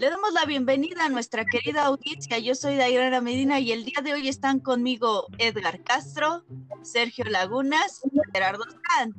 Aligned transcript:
Le 0.00 0.08
damos 0.08 0.32
la 0.32 0.46
bienvenida 0.46 1.04
a 1.04 1.08
nuestra 1.10 1.44
querida 1.44 1.84
audiencia. 1.84 2.38
Yo 2.38 2.54
soy 2.54 2.76
Dairana 2.76 3.20
Medina 3.20 3.60
y 3.60 3.72
el 3.72 3.84
día 3.84 4.00
de 4.02 4.14
hoy 4.14 4.28
están 4.28 4.58
conmigo 4.58 5.26
Edgar 5.36 5.82
Castro, 5.82 6.42
Sergio 6.82 7.26
Lagunas 7.26 8.00
y 8.10 8.18
Gerardo 8.32 8.64
Kant. 8.64 9.14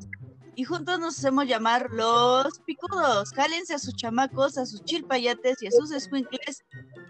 Y 0.56 0.64
juntos 0.64 1.00
nos 1.00 1.20
hacemos 1.20 1.46
llamar 1.46 1.92
los 1.92 2.60
picudos. 2.66 3.32
Jálense 3.36 3.76
a 3.76 3.80
sus 3.80 3.96
chamacos, 3.96 4.58
a 4.58 4.66
sus 4.66 4.84
chilpayates 4.84 5.62
y 5.62 5.68
a 5.68 5.72
sus 5.72 5.92
escuincles. 5.92 6.66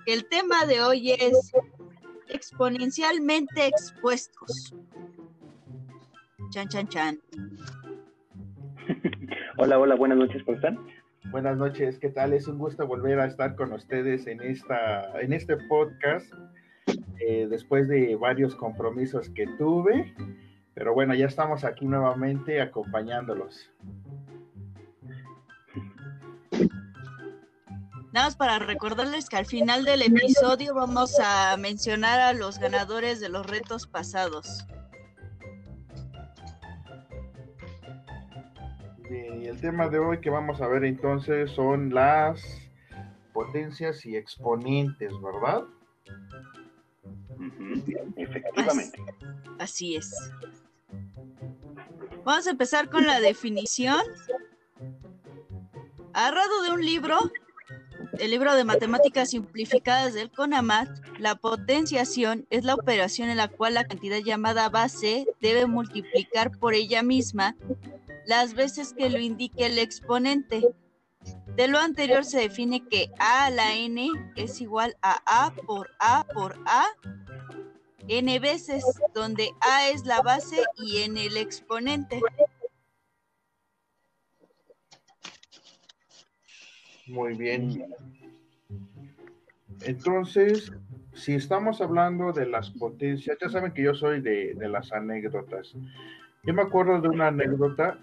El 0.06 0.28
tema 0.28 0.66
de 0.66 0.82
hoy 0.82 1.12
es 1.12 1.54
exponencialmente 2.28 3.68
expuestos. 3.68 4.74
Chan, 6.50 6.68
chan, 6.68 6.88
chan. 6.90 7.22
Hola, 9.58 9.80
hola, 9.80 9.96
buenas 9.96 10.18
noches, 10.18 10.44
¿cómo 10.44 10.58
están? 10.58 10.78
Buenas 11.26 11.56
noches, 11.56 12.00
¿qué 12.00 12.10
tal? 12.10 12.34
Es 12.34 12.48
un 12.48 12.58
gusto 12.58 12.88
volver 12.88 13.20
a 13.20 13.26
estar 13.26 13.56
con 13.56 13.72
ustedes 13.74 14.28
en, 14.28 14.42
esta, 14.42 15.22
en 15.22 15.34
este 15.34 15.56
podcast 15.56 16.34
eh, 17.20 17.48
después 17.50 17.88
de 17.88 18.16
varios 18.16 18.56
compromisos 18.56 19.30
que 19.30 19.46
tuve, 19.58 20.14
pero 20.74 20.94
bueno, 20.94 21.14
ya 21.14 21.28
estamos 21.28 21.64
aquí 21.64 21.86
nuevamente 21.86 22.60
acompañándolos. 22.60 23.70
Nada 28.12 28.28
más 28.28 28.36
para 28.36 28.60
recordarles 28.60 29.30
que 29.30 29.38
al 29.38 29.46
final 29.46 29.86
del 29.86 30.02
episodio 30.02 30.74
vamos 30.74 31.18
a 31.24 31.56
mencionar 31.56 32.20
a 32.20 32.34
los 32.34 32.60
ganadores 32.60 33.22
de 33.22 33.30
los 33.30 33.46
retos 33.46 33.88
pasados. 33.88 34.66
Y 39.12 39.48
el 39.48 39.60
tema 39.60 39.90
de 39.90 40.00
hoy 40.00 40.20
que 40.20 40.30
vamos 40.30 40.62
a 40.62 40.68
ver 40.68 40.86
entonces 40.86 41.52
son 41.52 41.94
las 41.94 42.42
potencias 43.34 44.06
y 44.06 44.16
exponentes, 44.16 45.12
¿verdad? 45.22 45.64
efectivamente. 48.16 49.02
Así, 49.60 49.96
así 49.96 49.96
es. 49.98 50.32
Vamos 52.24 52.48
a 52.48 52.52
empezar 52.52 52.90
con 52.90 53.06
la 53.06 53.20
definición. 53.20 54.02
Agarrado 56.14 56.64
de 56.64 56.72
un 56.72 56.86
libro, 56.86 57.18
el 58.20 58.32
libro 58.32 58.56
de 58.56 58.64
matemáticas 58.64 59.32
simplificadas 59.32 60.14
del 60.14 60.32
CONAMAT, 60.32 60.90
la 61.20 61.36
potenciación 61.36 62.46
es 62.50 62.64
la 62.64 62.76
operación 62.76 63.30
en 63.30 63.38
la 63.38 63.48
cual 63.48 63.74
la 63.74 63.86
cantidad 63.86 64.20
llamada 64.20 64.70
base 64.70 65.26
debe 65.42 65.66
multiplicar 65.66 66.58
por 66.58 66.74
ella 66.74 67.02
misma 67.02 67.56
las 68.26 68.54
veces 68.54 68.94
que 68.94 69.10
lo 69.10 69.20
indique 69.20 69.66
el 69.66 69.80
exponente. 69.80 70.62
De 71.56 71.68
lo 71.68 71.78
anterior 71.78 72.26
se 72.26 72.40
define 72.40 72.88
que 72.88 73.12
a 73.20 73.46
a 73.46 73.52
la 73.52 73.76
n 73.76 74.10
es 74.36 74.62
igual 74.62 74.96
a 75.02 75.22
a 75.26 75.54
por 75.54 75.90
a 76.00 76.26
por 76.34 76.58
a 76.66 76.86
n 78.08 78.40
veces, 78.40 78.84
donde 79.14 79.52
a 79.62 79.90
es 79.90 80.06
la 80.06 80.22
base 80.22 80.64
y 80.78 80.98
n 81.04 81.24
el 81.24 81.38
exponente. 81.38 82.20
Muy 87.08 87.36
bien. 87.36 87.94
Entonces, 89.82 90.72
si 91.14 91.34
estamos 91.34 91.82
hablando 91.82 92.32
de 92.32 92.46
las 92.46 92.72
potencias, 92.72 93.38
ya 93.42 93.50
saben 93.50 93.74
que 93.74 93.84
yo 93.84 93.94
soy 93.94 94.22
de, 94.22 94.54
de 94.54 94.70
las 94.70 94.92
anécdotas. 94.92 95.74
Yo 96.44 96.54
me 96.54 96.62
acuerdo 96.62 97.02
de 97.02 97.10
una 97.10 97.28
anécdota 97.28 98.00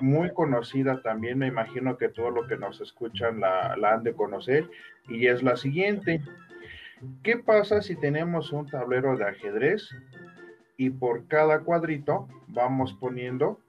muy 0.00 0.32
conocida 0.32 1.02
también, 1.02 1.38
me 1.38 1.46
imagino 1.46 1.96
que 1.96 2.08
todo 2.08 2.30
lo 2.30 2.46
que 2.46 2.56
nos 2.56 2.80
escuchan 2.80 3.40
la, 3.40 3.74
han 3.74 4.02
de 4.02 4.14
conocer, 4.14 4.68
y 5.08 5.26
es 5.26 5.42
la 5.42 5.56
siguiente. 5.56 6.22
¿Qué 7.22 7.36
pasa 7.36 7.82
si 7.82 7.96
tenemos 7.96 8.52
un 8.52 8.66
tablero 8.66 9.16
de 9.16 9.24
ajedrez 9.24 9.88
y 10.76 10.90
por 10.90 11.26
cada 11.26 11.60
cuadrito 11.60 12.28
vamos 12.48 12.92
poniendo 12.94 13.60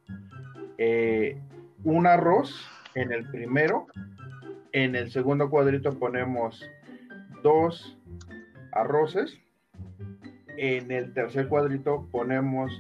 eh, 0.78 1.40
un 1.84 2.08
arroz 2.08 2.68
en 2.96 3.12
el 3.12 3.30
primero, 3.30 3.88
en 4.72 4.96
el 4.96 5.12
segundo 5.12 5.50
cuadrito 5.50 5.98
ponemos 5.98 6.64
dos 7.44 7.98
arroces, 8.72 9.40
en 10.58 10.92
el 10.92 11.14
tercer 11.14 11.48
cuadrito 11.48 12.08
ponemos 12.12 12.72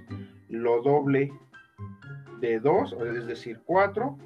lo 0.49 0.81
doble 0.81 1.31
de 2.39 2.59
2, 2.59 2.95
es 3.15 3.27
decir, 3.27 3.59
4, 3.65 4.17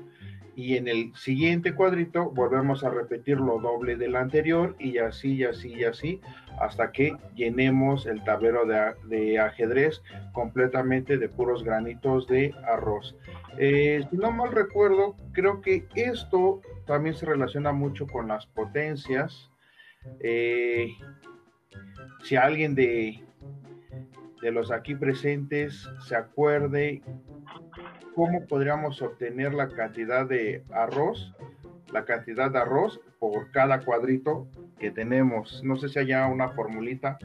y 0.56 0.78
en 0.78 0.88
el 0.88 1.16
siguiente 1.16 1.74
cuadrito 1.74 2.30
volvemos 2.30 2.84
a 2.84 2.90
repetir 2.90 3.40
lo 3.40 3.60
doble 3.60 3.96
del 3.96 4.16
anterior 4.16 4.76
y 4.80 5.00
así, 5.00 5.36
y 5.36 5.44
así, 5.46 5.74
y 5.74 5.84
así, 5.84 6.22
hasta 6.60 6.92
que 6.92 7.16
llenemos 7.36 8.06
el 8.06 8.24
tablero 8.24 8.66
de, 8.66 9.40
ajedrez 9.40 10.02
completamente 10.32 11.18
de 11.18 11.28
puros 11.28 11.64
granitos 11.64 12.28
de 12.28 12.54
arroz. 12.68 13.16
Eh, 13.58 14.06
si 14.10 14.18
no 14.18 14.32
mal 14.32 14.52
recuerdo, 14.52 15.16
creo 15.32 15.62
que 15.62 15.88
esto 15.96 16.62
también 16.86 17.16
se 17.16 17.26
relaciona 17.26 17.72
mucho 17.72 18.06
con 18.06 18.28
las 18.28 18.46
potencias. 18.46 19.50
Eh, 20.20 20.90
si 22.24 22.36
alguien 22.36 22.76
de, 22.76 23.24
de 24.44 24.52
los 24.52 24.72
aquí 24.72 24.94
presentes 24.94 25.90
se 26.02 26.18
acuerde 26.18 27.02
cómo 28.14 28.46
podríamos 28.46 29.02
obtener 29.02 29.54
la 29.54 29.70
cantidad 29.70 30.28
de 30.28 30.66
arroz, 30.70 31.34
la 31.94 32.04
cantidad 32.04 32.52
de 32.52 32.60
arroz 32.60 33.00
por 33.20 33.52
cada 33.52 33.80
cuadrito 33.80 34.50
que 34.80 34.92
tenemos. 34.92 35.64
No 35.64 35.78
sé 35.78 35.88
si 35.88 36.00
haya 36.00 36.28
una 36.28 36.50
formulita. 36.50 37.18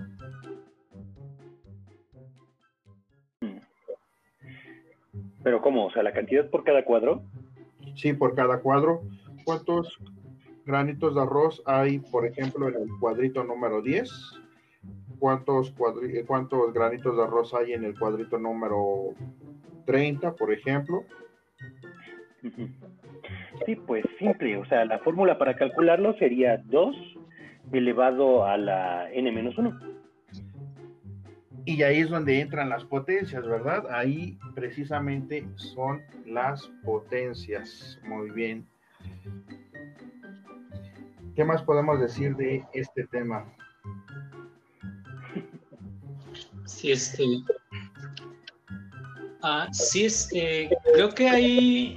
Pero 5.43 5.61
¿cómo? 5.61 5.87
O 5.87 5.91
sea, 5.91 6.05
la 6.05 6.13
cantidad 6.13 6.49
por 6.49 6.63
cada 6.63 6.85
cuadro. 6.85 7.25
Sí, 7.97 8.13
por 8.13 8.37
cada 8.37 8.61
cuadro. 8.61 9.03
¿Cuántos 9.45 9.99
granitos 10.67 11.17
de 11.17 11.23
arroz 11.23 11.61
hay, 11.67 11.99
por 11.99 12.27
ejemplo, 12.27 12.69
en 12.69 12.77
el 12.77 12.89
cuadrito 13.01 13.43
número 13.43 13.83
10? 13.83 14.09
¿Cuántos, 15.19 15.75
¿Cuántos 16.27 16.73
granitos 16.73 17.17
de 17.17 17.23
arroz 17.23 17.55
hay 17.55 17.73
en 17.73 17.85
el 17.85 17.99
cuadrito 17.99 18.39
número 18.39 19.15
30, 19.89 20.35
por 20.35 20.53
ejemplo. 20.53 21.03
Sí, 23.65 23.75
pues 23.87 24.05
simple, 24.19 24.59
o 24.59 24.65
sea, 24.67 24.85
la 24.85 24.99
fórmula 24.99 25.39
para 25.39 25.57
calcularlo 25.57 26.15
sería 26.19 26.59
2 26.67 26.95
elevado 27.73 28.45
a 28.45 28.57
la 28.59 29.11
n-1. 29.13 29.99
Y 31.65 31.83
ahí 31.83 32.01
es 32.01 32.11
donde 32.11 32.41
entran 32.41 32.69
las 32.69 32.85
potencias, 32.85 33.47
¿verdad? 33.47 33.87
Ahí 33.91 34.39
precisamente 34.55 35.47
son 35.57 36.03
las 36.27 36.67
potencias. 36.85 37.99
Muy 38.05 38.31
bien. 38.31 38.67
¿Qué 41.35 41.45
más 41.45 41.63
podemos 41.63 42.01
decir 42.01 42.37
de 42.37 42.65
este 42.73 43.07
tema? 43.07 43.45
Sí, 46.69 46.93
este, 46.93 47.25
Ah, 49.43 49.69
sí, 49.73 50.05
este, 50.05 50.69
creo 50.95 51.15
que 51.15 51.29
hay, 51.29 51.95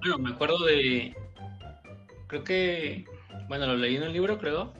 bueno, 0.00 0.18
me 0.18 0.30
acuerdo 0.30 0.58
de, 0.64 1.14
creo 2.26 2.42
que, 2.42 3.04
bueno, 3.48 3.66
lo 3.66 3.76
leí 3.76 3.96
en 3.96 4.02
el 4.02 4.12
libro, 4.12 4.36
creo, 4.38 4.72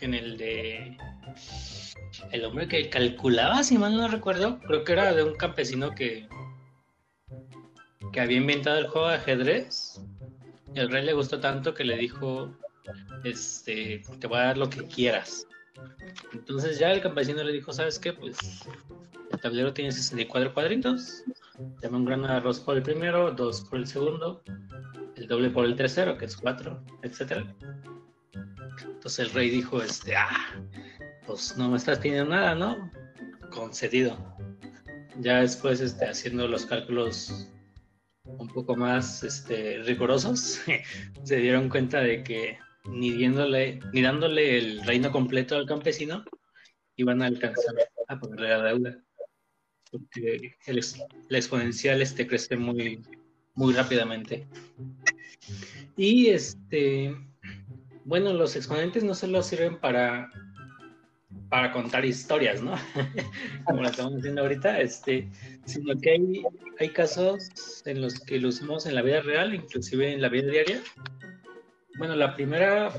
en 0.00 0.14
el 0.14 0.38
de, 0.38 0.96
el 2.30 2.44
hombre 2.46 2.66
que 2.66 2.88
calculaba, 2.88 3.62
si 3.62 3.76
mal 3.76 3.94
no 3.94 4.08
recuerdo, 4.08 4.58
creo 4.60 4.84
que 4.84 4.92
era 4.92 5.12
de 5.12 5.22
un 5.22 5.34
campesino 5.34 5.94
que, 5.94 6.26
que 8.12 8.20
había 8.20 8.38
inventado 8.38 8.78
el 8.78 8.88
juego 8.88 9.08
de 9.08 9.16
ajedrez, 9.16 10.00
y 10.74 10.80
al 10.80 10.90
rey 10.90 11.04
le 11.04 11.12
gustó 11.12 11.40
tanto 11.40 11.74
que 11.74 11.84
le 11.84 11.98
dijo, 11.98 12.56
este, 13.22 14.02
te 14.18 14.26
voy 14.26 14.38
a 14.38 14.44
dar 14.44 14.56
lo 14.56 14.70
que 14.70 14.86
quieras. 14.86 15.46
Entonces 16.32 16.78
ya 16.78 16.92
el 16.92 17.00
campesino 17.00 17.42
le 17.42 17.52
dijo, 17.52 17.72
¿sabes 17.72 17.98
qué? 17.98 18.12
Pues 18.12 18.38
el 19.30 19.40
tablero 19.40 19.72
tiene 19.72 19.92
64 19.92 20.52
cuadritos. 20.54 21.22
Dame 21.80 21.96
un 21.96 22.04
grano 22.04 22.26
de 22.26 22.34
arroz 22.34 22.60
por 22.60 22.76
el 22.76 22.82
primero, 22.82 23.30
dos 23.30 23.62
por 23.62 23.78
el 23.78 23.86
segundo, 23.86 24.42
el 25.16 25.26
doble 25.26 25.50
por 25.50 25.64
el 25.64 25.76
tercero, 25.76 26.16
que 26.18 26.26
es 26.26 26.36
cuatro, 26.36 26.82
etc. 27.02 27.46
Entonces 28.84 29.26
el 29.26 29.32
rey 29.32 29.50
dijo, 29.50 29.82
este, 29.82 30.16
ah, 30.16 30.54
pues 31.26 31.56
no 31.56 31.68
me 31.68 31.76
estás 31.76 31.98
pidiendo 31.98 32.30
nada, 32.30 32.54
¿no? 32.54 32.90
Concedido. 33.50 34.16
Ya 35.20 35.40
después, 35.40 35.80
este, 35.80 36.06
haciendo 36.06 36.48
los 36.48 36.64
cálculos 36.66 37.48
un 38.24 38.48
poco 38.48 38.76
más 38.76 39.22
este, 39.22 39.78
rigurosos, 39.82 40.60
se 41.22 41.36
dieron 41.36 41.68
cuenta 41.68 42.00
de 42.00 42.22
que 42.22 42.58
ni, 42.84 43.10
ni 43.12 44.02
dándole 44.02 44.58
el 44.58 44.82
reino 44.84 45.10
completo 45.10 45.56
al 45.56 45.66
campesino 45.66 46.24
iban 46.96 47.22
a 47.22 47.26
alcanzar 47.26 47.74
a 48.08 48.18
ponerle 48.18 48.48
la 48.48 48.62
deuda 48.64 49.02
porque 49.92 50.56
el, 50.66 50.78
exponencial 51.30 52.00
este 52.00 52.26
crece 52.26 52.56
muy, 52.56 53.02
muy 53.54 53.74
rápidamente. 53.74 54.48
Y 55.96 56.28
este, 56.28 57.14
bueno, 58.04 58.32
los 58.32 58.56
exponentes 58.56 59.04
no 59.04 59.14
solo 59.14 59.42
sirven 59.42 59.78
para, 59.78 60.30
para 61.50 61.72
contar 61.72 62.06
historias, 62.06 62.62
¿no? 62.62 62.74
Como 63.66 63.82
lo 63.82 63.88
estamos 63.88 64.16
diciendo 64.16 64.40
ahorita, 64.40 64.80
este, 64.80 65.28
sino 65.66 65.94
que 66.00 66.10
hay, 66.12 66.42
hay 66.80 66.88
casos 66.88 67.82
en 67.84 68.00
los 68.00 68.18
que 68.18 68.40
lo 68.40 68.48
usamos 68.48 68.86
en 68.86 68.94
la 68.94 69.02
vida 69.02 69.20
real, 69.20 69.54
inclusive 69.54 70.10
en 70.10 70.22
la 70.22 70.30
vida 70.30 70.50
diaria. 70.50 70.80
Bueno, 71.98 72.16
la 72.16 72.34
primera, 72.34 72.90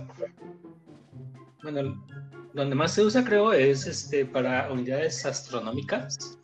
bueno, 1.64 2.06
donde 2.54 2.76
más 2.76 2.94
se 2.94 3.04
usa 3.04 3.24
creo 3.26 3.52
es 3.52 3.88
este, 3.88 4.26
para 4.26 4.72
unidades 4.72 5.26
astronómicas. 5.26 6.40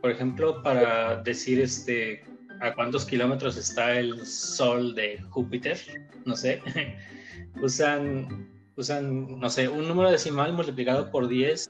Por 0.00 0.10
ejemplo, 0.10 0.62
para 0.62 1.20
decir 1.22 1.60
este, 1.60 2.24
a 2.60 2.74
cuántos 2.74 3.04
kilómetros 3.04 3.56
está 3.56 3.98
el 3.98 4.24
Sol 4.24 4.94
de 4.94 5.20
Júpiter, 5.30 5.78
no 6.24 6.36
sé, 6.36 6.62
usan, 7.62 8.48
usan, 8.76 9.40
no 9.40 9.50
sé, 9.50 9.68
un 9.68 9.88
número 9.88 10.10
decimal 10.10 10.52
multiplicado 10.52 11.10
por 11.10 11.26
10 11.26 11.68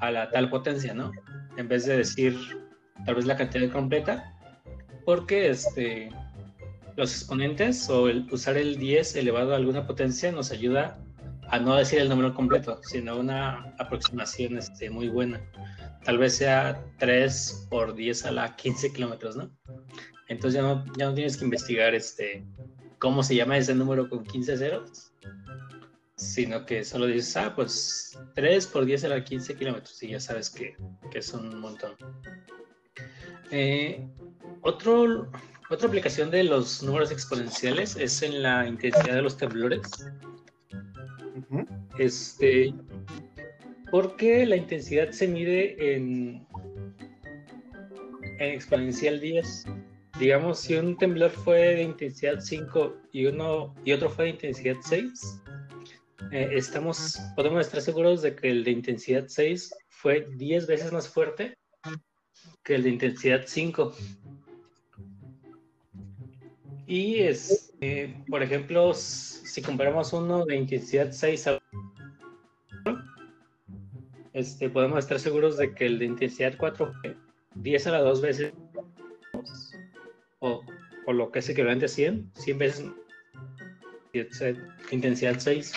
a 0.00 0.10
la 0.10 0.30
tal 0.30 0.50
potencia, 0.50 0.92
¿no? 0.92 1.10
En 1.56 1.68
vez 1.68 1.86
de 1.86 1.96
decir 1.96 2.36
tal 3.06 3.14
vez 3.14 3.24
la 3.24 3.36
cantidad 3.36 3.70
completa, 3.70 4.34
porque 5.06 5.48
este, 5.48 6.10
los 6.96 7.12
exponentes 7.12 7.88
o 7.90 8.08
el 8.08 8.26
usar 8.30 8.56
el 8.56 8.78
10 8.78 9.16
elevado 9.16 9.52
a 9.52 9.56
alguna 9.56 9.86
potencia 9.86 10.32
nos 10.32 10.50
ayuda 10.50 10.98
a 11.48 11.58
no 11.58 11.76
decir 11.76 12.00
el 12.00 12.08
número 12.08 12.34
completo, 12.34 12.80
sino 12.82 13.16
una 13.18 13.74
aproximación 13.78 14.58
este, 14.58 14.90
muy 14.90 15.08
buena 15.08 15.40
tal 16.06 16.18
vez 16.18 16.36
sea 16.36 16.84
3 16.98 17.66
por 17.68 17.96
10 17.96 18.26
a 18.26 18.30
la 18.30 18.54
15 18.54 18.92
kilómetros, 18.92 19.34
¿no? 19.34 19.50
Entonces 20.28 20.54
ya 20.54 20.62
no, 20.62 20.84
ya 20.96 21.06
no 21.06 21.14
tienes 21.14 21.36
que 21.36 21.44
investigar 21.44 21.96
este, 21.96 22.46
cómo 22.98 23.24
se 23.24 23.34
llama 23.34 23.58
ese 23.58 23.74
número 23.74 24.08
con 24.08 24.22
15 24.24 24.56
ceros, 24.56 25.12
sino 26.14 26.64
que 26.64 26.84
solo 26.84 27.06
dices, 27.06 27.36
ah, 27.36 27.52
pues 27.56 28.16
3 28.36 28.68
por 28.68 28.84
10 28.84 29.04
a 29.04 29.08
la 29.08 29.24
15 29.24 29.56
kilómetros 29.56 30.00
y 30.04 30.10
ya 30.10 30.20
sabes 30.20 30.48
que, 30.48 30.76
que 31.10 31.18
es 31.18 31.34
un 31.34 31.58
montón. 31.58 31.96
Eh, 33.50 34.08
otro, 34.62 35.28
otra 35.70 35.88
aplicación 35.88 36.30
de 36.30 36.44
los 36.44 36.82
números 36.82 37.10
exponenciales 37.10 37.96
es 37.96 38.22
en 38.22 38.42
la 38.42 38.66
intensidad 38.66 39.14
de 39.14 39.22
los 39.22 39.36
temblores. 39.36 39.82
Este, 41.98 42.72
porque 43.90 44.46
la 44.46 44.56
intensidad 44.56 45.10
se 45.10 45.26
mide 45.26 45.94
en, 45.94 46.46
exponencial 48.38 49.20
10. 49.20 49.66
Digamos, 50.18 50.60
si 50.60 50.74
un 50.74 50.96
temblor 50.96 51.30
fue 51.30 51.58
de 51.58 51.82
intensidad 51.82 52.40
5 52.40 52.96
y, 53.12 53.26
uno, 53.26 53.74
y 53.84 53.92
otro 53.92 54.08
fue 54.08 54.26
de 54.26 54.30
intensidad 54.30 54.76
6, 54.82 55.42
eh, 56.32 56.48
estamos, 56.52 57.18
podemos 57.34 57.66
estar 57.66 57.80
seguros 57.80 58.22
de 58.22 58.34
que 58.34 58.50
el 58.50 58.64
de 58.64 58.70
intensidad 58.70 59.24
6 59.26 59.74
fue 59.88 60.26
10 60.36 60.66
veces 60.66 60.92
más 60.92 61.08
fuerte 61.08 61.56
que 62.62 62.74
el 62.74 62.82
de 62.82 62.90
intensidad 62.90 63.42
5. 63.46 63.94
Y 66.86 67.20
es, 67.20 67.72
eh, 67.80 68.14
por 68.28 68.42
ejemplo, 68.42 68.94
si 68.94 69.60
comparamos 69.62 70.12
uno 70.12 70.44
de 70.44 70.56
intensidad 70.56 71.10
6 71.10 71.46
a 71.48 71.58
este, 74.32 74.68
podemos 74.68 74.98
estar 74.98 75.18
seguros 75.18 75.56
de 75.56 75.74
que 75.74 75.86
el 75.86 75.98
de 75.98 76.04
intensidad 76.04 76.54
4 76.58 76.92
fue 77.00 77.16
10 77.54 77.86
a 77.86 77.90
la 77.92 78.00
2 78.00 78.20
veces 78.20 78.52
o, 80.40 80.62
o 81.06 81.12
lo 81.12 81.32
que 81.32 81.38
es 81.38 81.48
equivalente 81.48 81.86
a 81.86 81.88
100, 81.88 82.32
100 82.34 82.58
veces 82.58 82.86
intensidad 84.90 85.38
6. 85.38 85.72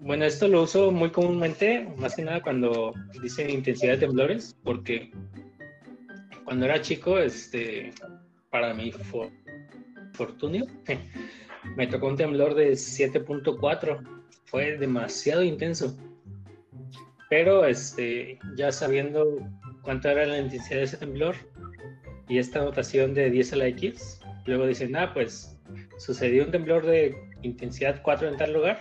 Bueno, 0.00 0.26
esto 0.26 0.48
lo 0.48 0.62
uso 0.62 0.90
muy 0.90 1.10
comúnmente, 1.10 1.88
más 1.96 2.14
que 2.14 2.22
nada 2.22 2.42
cuando 2.42 2.92
dicen 3.22 3.48
intensidad 3.48 3.94
de 3.94 4.06
temblores, 4.06 4.54
porque 4.62 5.10
cuando 6.44 6.66
era 6.66 6.80
chico, 6.80 7.18
este, 7.18 7.92
para 8.50 8.74
mí 8.74 8.92
fue 8.92 9.30
fortunio, 10.12 10.66
me 11.76 11.86
tocó 11.86 12.08
un 12.08 12.16
temblor 12.16 12.54
de 12.54 12.72
7.4 12.72 14.14
fue 14.44 14.76
demasiado 14.78 15.42
intenso. 15.42 15.96
Pero 17.28 17.64
este, 17.64 18.38
ya 18.56 18.70
sabiendo 18.70 19.38
cuánto 19.82 20.08
era 20.08 20.26
la 20.26 20.38
intensidad 20.38 20.76
de 20.76 20.84
ese 20.84 20.96
temblor 20.96 21.34
y 22.28 22.38
esta 22.38 22.60
notación 22.60 23.14
de 23.14 23.30
10 23.30 23.54
a 23.54 23.56
la 23.56 23.66
X, 23.68 24.20
luego 24.46 24.66
dicen, 24.66 24.94
ah, 24.94 25.12
pues 25.12 25.58
sucedió 25.98 26.44
un 26.44 26.50
temblor 26.50 26.86
de 26.86 27.16
intensidad 27.42 28.00
4 28.02 28.28
en 28.28 28.36
tal 28.36 28.52
lugar. 28.52 28.78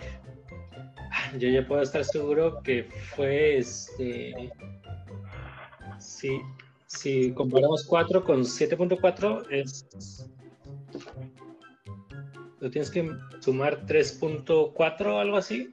Ah, 1.12 1.32
yo 1.38 1.50
ya 1.50 1.66
puedo 1.66 1.82
estar 1.82 2.04
seguro 2.04 2.62
que 2.62 2.84
fue 3.16 3.58
este. 3.58 4.52
Si, 6.00 6.40
si 6.98 7.32
comparamos 7.32 7.86
4 7.86 8.24
con 8.24 8.42
7.4, 8.42 9.48
es 9.50 9.86
lo 12.60 12.70
tienes 12.70 12.90
que 12.90 13.12
sumar 13.40 13.86
3.4 13.86 15.06
o 15.06 15.20
algo 15.20 15.38
así. 15.38 15.70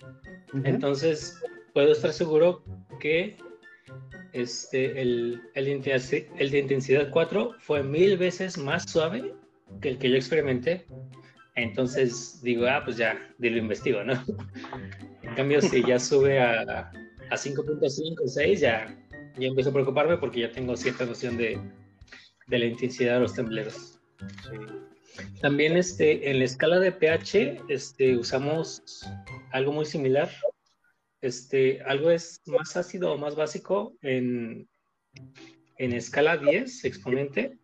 Entonces, 0.64 1.40
puedo 1.72 1.92
estar 1.92 2.12
seguro 2.12 2.64
que 2.98 3.36
este, 4.32 5.00
el, 5.00 5.40
el, 5.54 5.68
el, 5.68 6.50
de 6.50 6.58
intensidad 6.58 7.10
4 7.10 7.54
fue 7.60 7.82
mil 7.82 8.16
veces 8.16 8.58
más 8.58 8.90
suave 8.90 9.34
que 9.80 9.90
el 9.90 9.98
que 9.98 10.10
yo 10.10 10.16
experimenté. 10.16 10.86
Entonces 11.54 12.40
digo, 12.42 12.66
ah, 12.66 12.82
pues 12.84 12.96
ya, 12.96 13.16
de 13.38 13.50
lo 13.50 13.58
investigo, 13.58 14.02
¿no? 14.02 14.14
En 15.22 15.36
cambio, 15.36 15.62
si 15.62 15.84
ya 15.84 15.96
sube 16.00 16.40
a, 16.40 16.90
a 17.30 17.36
5.5 17.36 18.24
o 18.24 18.26
6, 18.26 18.60
ya, 18.60 18.98
ya 19.38 19.48
empiezo 19.48 19.70
a 19.70 19.72
preocuparme 19.72 20.16
porque 20.16 20.40
ya 20.40 20.52
tengo 20.52 20.76
cierta 20.76 21.04
noción 21.06 21.36
de, 21.36 21.60
de 22.46 22.58
la 22.58 22.66
intensidad 22.66 23.14
de 23.14 23.20
los 23.20 23.34
tembleros. 23.34 23.98
Sí. 24.18 24.56
También 25.40 25.76
este, 25.76 26.30
en 26.30 26.38
la 26.38 26.44
escala 26.44 26.78
de 26.78 26.92
pH 26.92 27.62
este, 27.68 28.16
usamos 28.16 28.82
algo 29.52 29.72
muy 29.72 29.86
similar. 29.86 30.30
Este, 31.20 31.82
algo 31.82 32.10
es 32.10 32.42
más 32.46 32.76
ácido 32.76 33.12
o 33.12 33.18
más 33.18 33.36
básico 33.36 33.94
en, 34.02 34.68
en 35.78 35.92
escala 35.92 36.36
10, 36.36 36.84
exponente. 36.84 37.58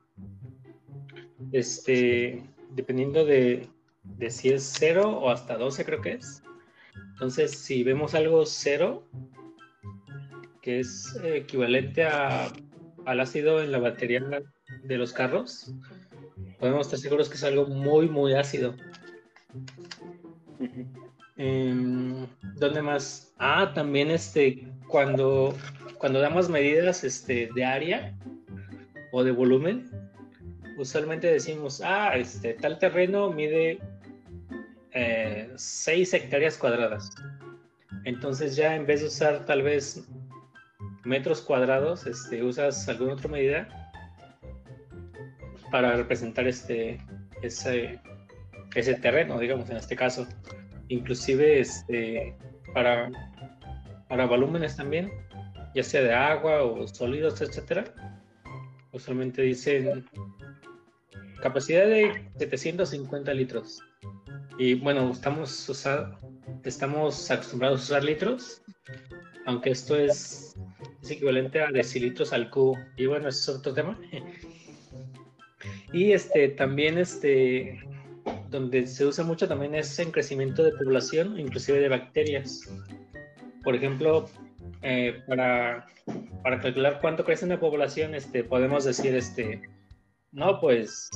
Este, 1.53 2.43
dependiendo 2.71 3.25
de, 3.25 3.69
de 4.03 4.31
si 4.31 4.51
es 4.51 4.75
0 4.79 5.19
o 5.19 5.31
hasta 5.31 5.57
12 5.57 5.85
creo 5.85 6.01
que 6.01 6.13
es. 6.13 6.43
Entonces, 7.13 7.53
si 7.53 7.83
vemos 7.83 8.15
algo 8.15 8.45
0, 8.45 9.07
que 10.67 10.81
es 10.81 11.17
equivalente 11.23 12.03
a, 12.03 12.53
al 13.05 13.21
ácido 13.21 13.63
en 13.63 13.71
la 13.71 13.79
batería 13.79 14.21
de 14.83 14.97
los 14.97 15.13
carros, 15.13 15.73
podemos 16.59 16.89
estar 16.89 16.99
seguros 16.99 17.29
que 17.29 17.37
es 17.37 17.45
algo 17.45 17.69
muy, 17.69 18.09
muy 18.09 18.35
ácido. 18.35 18.75
Em, 21.37 22.27
¿Dónde 22.57 22.83
más? 22.83 23.33
Ah, 23.39 23.71
también 23.77 24.11
este, 24.11 24.67
cuando, 24.89 25.55
cuando 25.99 26.19
damos 26.19 26.49
medidas 26.49 27.05
este, 27.05 27.49
de 27.55 27.65
área 27.65 28.19
o 29.13 29.23
de 29.23 29.31
volumen, 29.31 29.89
usualmente 30.79 31.29
decimos, 31.29 31.81
ah, 31.85 32.17
este, 32.17 32.55
tal 32.55 32.81
terreno 32.81 33.31
mide 33.31 33.79
6 35.55 36.13
eh, 36.13 36.17
hectáreas 36.17 36.59
cuadradas. 36.59 37.09
Entonces 38.05 38.57
ya 38.57 38.75
en 38.75 38.85
vez 38.85 39.03
de 39.03 39.07
usar 39.07 39.45
tal 39.45 39.63
vez 39.63 40.05
metros 41.07 41.41
cuadrados, 41.41 42.07
este, 42.07 42.43
usas 42.43 42.89
alguna 42.89 43.15
otra 43.15 43.29
medida 43.29 43.93
para 45.71 45.97
representar 45.97 46.47
este, 46.47 47.01
ese, 47.43 48.01
ese 48.75 48.95
terreno, 48.95 49.39
digamos, 49.39 49.71
en 49.71 49.77
este 49.77 49.97
caso. 49.97 50.27
Inclusive 50.89 51.61
este, 51.61 52.37
para, 52.75 53.11
para 54.09 54.27
volúmenes 54.27 54.77
también, 54.77 55.11
ya 55.75 55.83
sea 55.83 56.03
de 56.03 56.13
agua 56.13 56.63
o 56.63 56.87
sólidos, 56.89 57.41
etcétera. 57.41 57.85
Usualmente 58.93 59.43
dicen 59.43 60.05
capacidad 61.41 61.87
de 61.87 62.29
750 62.39 63.33
litros. 63.35 63.81
Y 64.59 64.75
bueno, 64.75 65.11
estamos, 65.11 65.69
usando, 65.69 66.19
estamos 66.65 67.31
acostumbrados 67.31 67.81
a 67.81 67.85
usar 67.85 68.05
litros, 68.05 68.63
aunque 69.45 69.71
esto 69.71 69.97
es, 69.97 70.57
es 71.07 71.13
equivalente 71.13 71.61
a 71.61 71.71
decilitros 71.71 72.33
al 72.33 72.51
cubo. 72.51 72.79
Y 72.97 73.07
bueno, 73.07 73.29
ese 73.29 73.39
es 73.41 73.49
otro 73.59 73.73
tema. 73.73 73.99
Y 75.93 76.13
este 76.13 76.49
también 76.49 76.99
este 76.99 77.81
donde 78.51 78.87
se 78.87 79.07
usa 79.07 79.25
mucho 79.25 79.47
también 79.47 79.75
es 79.75 79.99
en 79.99 80.11
crecimiento 80.11 80.63
de 80.65 80.73
población, 80.73 81.39
inclusive 81.39 81.81
de 81.81 81.89
bacterias. 81.89 82.69
Por 83.63 83.75
ejemplo, 83.75 84.29
eh, 84.83 85.23
para, 85.27 85.87
para, 86.43 86.61
calcular 86.61 86.99
cuánto 87.01 87.25
crece 87.25 87.45
una 87.45 87.61
población, 87.61 88.15
este, 88.15 88.45
podemos 88.45 88.85
decir 88.85 89.15
este, 89.15 89.63
No, 90.33 90.61
pues 90.61 91.09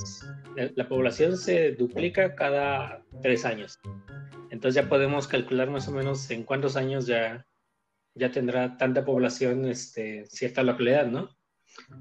la 0.75 0.87
población 0.87 1.37
se 1.37 1.73
duplica 1.73 2.35
cada 2.35 3.03
tres 3.21 3.45
años. 3.45 3.79
Entonces 4.51 4.81
ya 4.81 4.89
podemos 4.89 5.27
calcular 5.27 5.69
más 5.69 5.87
o 5.87 5.91
menos 5.91 6.29
en 6.31 6.43
cuántos 6.43 6.75
años 6.75 7.07
ya, 7.07 7.45
ya 8.15 8.31
tendrá 8.31 8.77
tanta 8.77 9.05
población 9.05 9.65
este, 9.65 10.25
cierta 10.25 10.63
localidad, 10.63 11.07
¿no? 11.07 11.29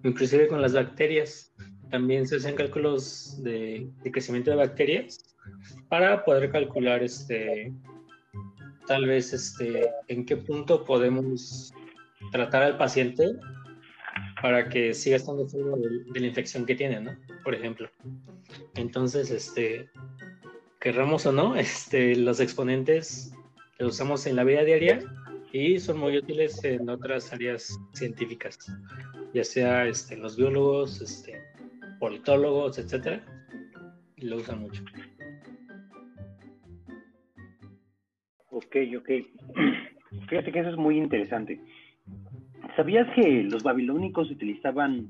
Inclusive 0.02 0.49
con 0.49 0.61
las 0.61 0.73
bacterias. 0.73 1.55
También 1.90 2.26
se 2.26 2.37
hacen 2.37 2.55
cálculos 2.55 3.43
de, 3.43 3.88
crecimiento 4.12 4.50
de 4.50 4.57
bacterias 4.57 5.19
para 5.88 6.25
poder 6.25 6.50
calcular 6.50 7.02
este, 7.02 7.73
tal 8.87 9.07
vez 9.07 9.33
este, 9.33 9.88
en 10.09 10.25
qué 10.25 10.37
punto 10.37 10.85
podemos 10.85 11.73
tratar 12.31 12.62
al 12.62 12.79
paciente 12.79 13.25
para 14.40 14.69
que 14.69 14.95
siga 14.95 15.17
estando 15.17 15.49
seguro 15.49 15.76
de, 15.76 16.21
la 16.21 16.26
infección 16.26 16.64
que 16.64 16.75
tiene, 16.75 17.00
¿no? 17.00 17.17
Por 17.43 17.55
ejemplo. 17.55 17.88
Entonces, 18.75 19.31
este, 19.31 19.90
querramos 20.81 21.26
o 21.26 21.33
no, 21.33 21.57
este, 21.57 22.17
los 22.17 22.40
exponentes 22.40 23.33
los 23.79 23.95
usamos 23.95 24.26
en 24.26 24.37
la 24.37 24.45
vida 24.45 24.62
diaria 24.62 25.00
y 25.52 25.78
son 25.78 25.99
muy 25.99 26.16
útiles 26.16 26.62
en 26.64 26.88
otras 26.88 27.33
áreas 27.33 27.78
científicas, 27.92 28.59
ya 29.35 29.45
sea 29.45 29.87
este, 29.87 30.16
los 30.16 30.37
biólogos, 30.37 31.00
este, 31.00 31.40
politólogos, 31.99 32.78
etcétera, 32.78 33.25
lo 34.19 34.37
usan 34.37 34.61
mucho. 34.61 34.83
Ok, 38.50 38.76
ok. 38.99 39.11
Fíjate 40.28 40.52
que 40.52 40.61
eso 40.61 40.71
es 40.71 40.76
muy 40.76 40.99
interesante. 40.99 41.61
¿Sabías 42.76 43.07
que 43.14 43.42
los 43.45 43.62
babilónicos 43.62 44.30
utilizaban 44.30 45.09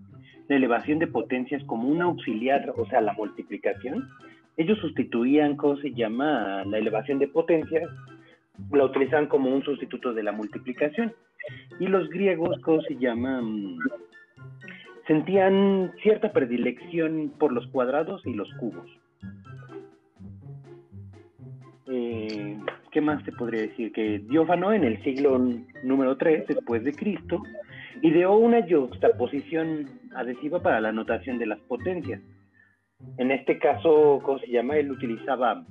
la 0.49 0.57
elevación 0.57 0.99
de 0.99 1.07
potencias 1.07 1.63
como 1.65 1.89
un 1.89 2.03
auxiliar, 2.03 2.73
o 2.77 2.87
sea, 2.87 3.01
la 3.01 3.13
multiplicación? 3.13 4.09
Ellos 4.57 4.79
sustituían, 4.79 5.57
¿cómo 5.57 5.77
se 5.79 5.93
llama? 5.93 6.65
La 6.65 6.79
elevación 6.79 7.19
de 7.19 7.29
potencias, 7.29 7.89
la 8.73 8.85
utilizaban 8.85 9.27
como 9.27 9.55
un 9.55 9.63
sustituto 9.63 10.13
de 10.13 10.23
la 10.23 10.33
multiplicación. 10.33 11.13
Y 11.79 11.87
los 11.87 12.09
griegos, 12.09 12.59
¿cómo 12.63 12.81
se 12.83 12.97
llaman? 12.97 13.79
Sentían 15.07 15.93
cierta 16.03 16.33
predilección 16.33 17.33
por 17.39 17.53
los 17.53 17.67
cuadrados 17.69 18.25
y 18.27 18.35
los 18.35 18.53
cubos. 18.55 18.89
Eh, 21.89 22.57
¿qué 22.91 23.01
más 23.01 23.25
te 23.25 23.33
podría 23.33 23.63
decir? 23.63 23.93
Que 23.93 24.19
Diófano 24.21 24.73
en 24.73 24.85
el 24.85 25.03
siglo 25.03 25.41
número 25.83 26.17
3 26.17 26.47
después 26.47 26.85
de 26.85 26.93
Cristo 26.93 27.43
ideó 28.03 28.37
una 28.37 28.63
juxtaposición 28.67 29.89
adhesiva 30.15 30.61
para 30.61 30.81
la 30.81 30.93
notación 30.93 31.39
de 31.39 31.47
las 31.47 31.61
potencias. 31.61 32.21
En 33.17 33.31
este 33.31 33.59
caso, 33.59 34.21
¿cómo 34.23 34.39
se 34.39 34.49
llama? 34.49 34.77
Él 34.77 34.91
utilizaba 34.91 35.65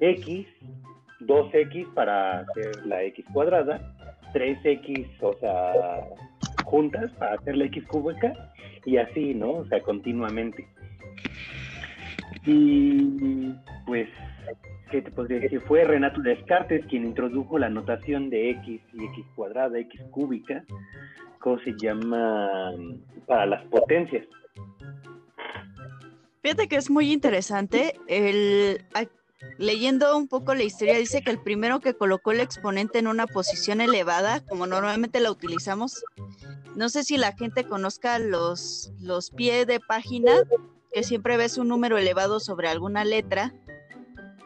x, 0.00 0.46
2x 1.26 1.94
para 1.94 2.40
hacer 2.40 2.84
la 2.86 3.02
x 3.04 3.24
cuadrada, 3.32 3.80
3x, 4.32 5.08
o 5.20 5.32
sea, 5.38 6.06
juntas 6.64 7.10
para 7.18 7.34
hacer 7.34 7.56
la 7.56 7.64
x 7.66 7.84
cúbica, 7.86 8.32
y 8.84 8.96
así, 8.96 9.34
¿no? 9.34 9.52
O 9.52 9.66
sea, 9.66 9.80
continuamente. 9.80 10.66
Y 12.44 13.52
pues 13.86 14.08
¿qué 14.94 15.02
te 15.02 15.10
podría 15.10 15.40
decir? 15.40 15.60
Fue 15.62 15.82
Renato 15.84 16.20
Descartes 16.20 16.86
quien 16.86 17.04
introdujo 17.04 17.58
la 17.58 17.68
notación 17.68 18.30
de 18.30 18.50
x 18.50 18.80
y 18.92 19.04
x 19.04 19.24
cuadrada, 19.34 19.78
x 19.78 20.00
cúbica, 20.12 20.64
¿cómo 21.40 21.58
se 21.60 21.72
llama? 21.78 22.72
Para 23.26 23.46
las 23.46 23.64
potencias. 23.64 24.24
Fíjate 26.42 26.68
que 26.68 26.76
es 26.76 26.90
muy 26.90 27.12
interesante. 27.12 27.94
El, 28.06 28.84
leyendo 29.58 30.16
un 30.16 30.28
poco 30.28 30.54
la 30.54 30.62
historia, 30.62 30.96
dice 30.96 31.22
que 31.22 31.30
el 31.30 31.40
primero 31.40 31.80
que 31.80 31.94
colocó 31.94 32.32
el 32.32 32.40
exponente 32.40 32.98
en 32.98 33.06
una 33.06 33.26
posición 33.26 33.80
elevada, 33.80 34.40
como 34.46 34.66
normalmente 34.66 35.20
la 35.20 35.30
utilizamos, 35.30 36.04
no 36.74 36.88
sé 36.88 37.04
si 37.04 37.16
la 37.16 37.32
gente 37.32 37.64
conozca 37.64 38.18
los, 38.18 38.92
los 39.00 39.30
pies 39.30 39.66
de 39.66 39.80
página, 39.80 40.32
que 40.92 41.02
siempre 41.02 41.36
ves 41.36 41.58
un 41.58 41.68
número 41.68 41.98
elevado 41.98 42.40
sobre 42.40 42.68
alguna 42.68 43.04
letra 43.04 43.52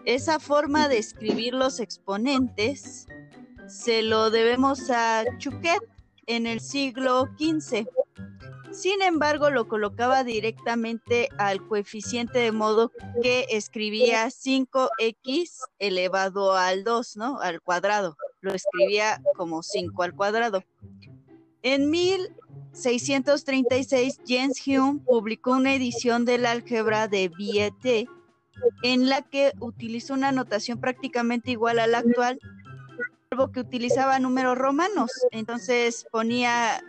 esa 0.08 0.40
forma 0.40 0.88
de 0.88 0.96
escribir 0.96 1.52
los 1.52 1.80
exponentes 1.80 3.06
se 3.66 4.00
lo 4.00 4.30
debemos 4.30 4.88
a 4.90 5.24
Chuquet 5.36 5.82
en 6.26 6.46
el 6.46 6.60
siglo 6.60 7.28
XV. 7.38 7.86
Sin 8.78 9.02
embargo, 9.02 9.50
lo 9.50 9.66
colocaba 9.66 10.22
directamente 10.22 11.30
al 11.36 11.66
coeficiente 11.66 12.38
de 12.38 12.52
modo 12.52 12.92
que 13.20 13.46
escribía 13.50 14.26
5x 14.26 15.64
elevado 15.80 16.54
al 16.54 16.84
2, 16.84 17.16
¿no? 17.16 17.40
Al 17.40 17.60
cuadrado. 17.60 18.16
Lo 18.40 18.54
escribía 18.54 19.20
como 19.34 19.64
5 19.64 20.00
al 20.04 20.14
cuadrado. 20.14 20.62
En 21.62 21.90
1636, 21.90 24.20
Jens 24.24 24.64
Hume 24.64 25.00
publicó 25.04 25.54
una 25.54 25.74
edición 25.74 26.24
del 26.24 26.46
álgebra 26.46 27.08
de 27.08 27.32
Viette 27.36 28.06
en 28.84 29.08
la 29.08 29.22
que 29.22 29.54
utilizó 29.58 30.14
una 30.14 30.30
notación 30.30 30.80
prácticamente 30.80 31.50
igual 31.50 31.80
a 31.80 31.88
la 31.88 31.98
actual, 31.98 32.38
algo 33.30 33.50
que 33.50 33.58
utilizaba 33.58 34.20
números 34.20 34.56
romanos. 34.56 35.10
Entonces 35.32 36.06
ponía, 36.12 36.80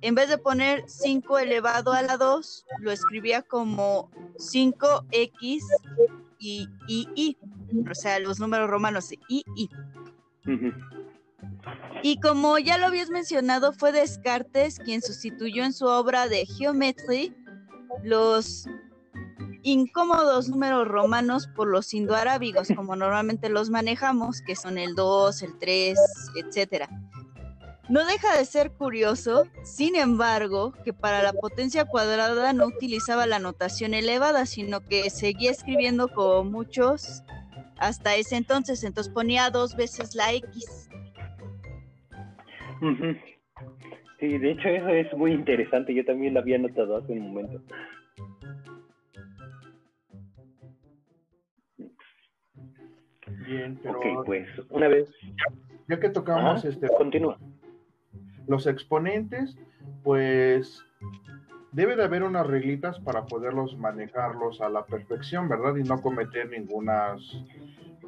en 0.00 0.14
vez 0.14 0.28
de 0.28 0.38
poner 0.38 0.84
5 0.86 1.38
elevado 1.38 1.92
a 1.92 2.02
la 2.02 2.16
2, 2.16 2.66
lo 2.78 2.92
escribía 2.92 3.42
como 3.42 4.10
5x 4.36 5.62
y 6.38 6.68
i, 6.86 7.36
o 7.90 7.94
sea, 7.94 8.18
los 8.18 8.40
números 8.40 8.68
romanos 8.68 9.12
i, 9.12 9.44
i. 9.54 9.70
Y 12.02 12.20
como 12.20 12.58
ya 12.58 12.78
lo 12.78 12.86
habías 12.86 13.10
mencionado, 13.10 13.72
fue 13.72 13.92
Descartes 13.92 14.78
quien 14.78 15.02
sustituyó 15.02 15.64
en 15.64 15.72
su 15.72 15.86
obra 15.86 16.28
de 16.28 16.46
Geometry 16.46 17.34
los 18.02 18.66
incómodos 19.62 20.48
números 20.48 20.88
romanos 20.88 21.48
por 21.54 21.68
los 21.68 21.94
indoarábigos, 21.94 22.68
como 22.74 22.96
normalmente 22.96 23.48
los 23.48 23.70
manejamos, 23.70 24.42
que 24.42 24.56
son 24.56 24.78
el 24.78 24.94
2, 24.96 25.42
el 25.42 25.58
3, 25.58 25.98
etcétera. 26.36 26.88
No 27.92 28.06
deja 28.06 28.38
de 28.38 28.46
ser 28.46 28.72
curioso, 28.72 29.44
sin 29.64 29.96
embargo, 29.96 30.72
que 30.82 30.94
para 30.94 31.22
la 31.22 31.34
potencia 31.34 31.84
cuadrada 31.84 32.54
no 32.54 32.64
utilizaba 32.64 33.26
la 33.26 33.38
notación 33.38 33.92
elevada, 33.92 34.46
sino 34.46 34.80
que 34.80 35.10
seguía 35.10 35.50
escribiendo 35.50 36.08
como 36.08 36.42
muchos 36.42 37.22
hasta 37.76 38.16
ese 38.16 38.36
entonces, 38.36 38.82
entonces 38.82 39.12
ponía 39.12 39.50
dos 39.50 39.76
veces 39.76 40.14
la 40.14 40.32
X. 40.32 40.88
Sí, 44.18 44.38
de 44.38 44.52
hecho 44.52 44.68
eso 44.68 44.88
es 44.88 45.12
muy 45.12 45.32
interesante, 45.32 45.92
yo 45.92 46.02
también 46.06 46.32
lo 46.32 46.40
había 46.40 46.56
notado 46.56 46.96
hace 46.96 47.12
un 47.12 47.28
momento. 47.28 47.60
Bien, 53.46 53.78
pero. 53.82 53.98
Ok, 53.98 54.24
pues, 54.24 54.48
una 54.70 54.88
vez. 54.88 55.10
Ya 55.88 56.00
que 56.00 56.08
tocamos 56.08 56.64
este. 56.64 56.88
Continúa. 56.96 57.36
Los 58.46 58.66
exponentes, 58.66 59.56
pues. 60.02 60.84
Debe 61.72 61.96
de 61.96 62.04
haber 62.04 62.22
unas 62.22 62.46
reglitas 62.46 63.00
para 63.00 63.24
poderlos 63.24 63.78
manejarlos 63.78 64.60
a 64.60 64.68
la 64.68 64.84
perfección, 64.84 65.48
¿verdad? 65.48 65.74
Y 65.76 65.82
no 65.82 66.02
cometer 66.02 66.50
ninguna 66.50 67.16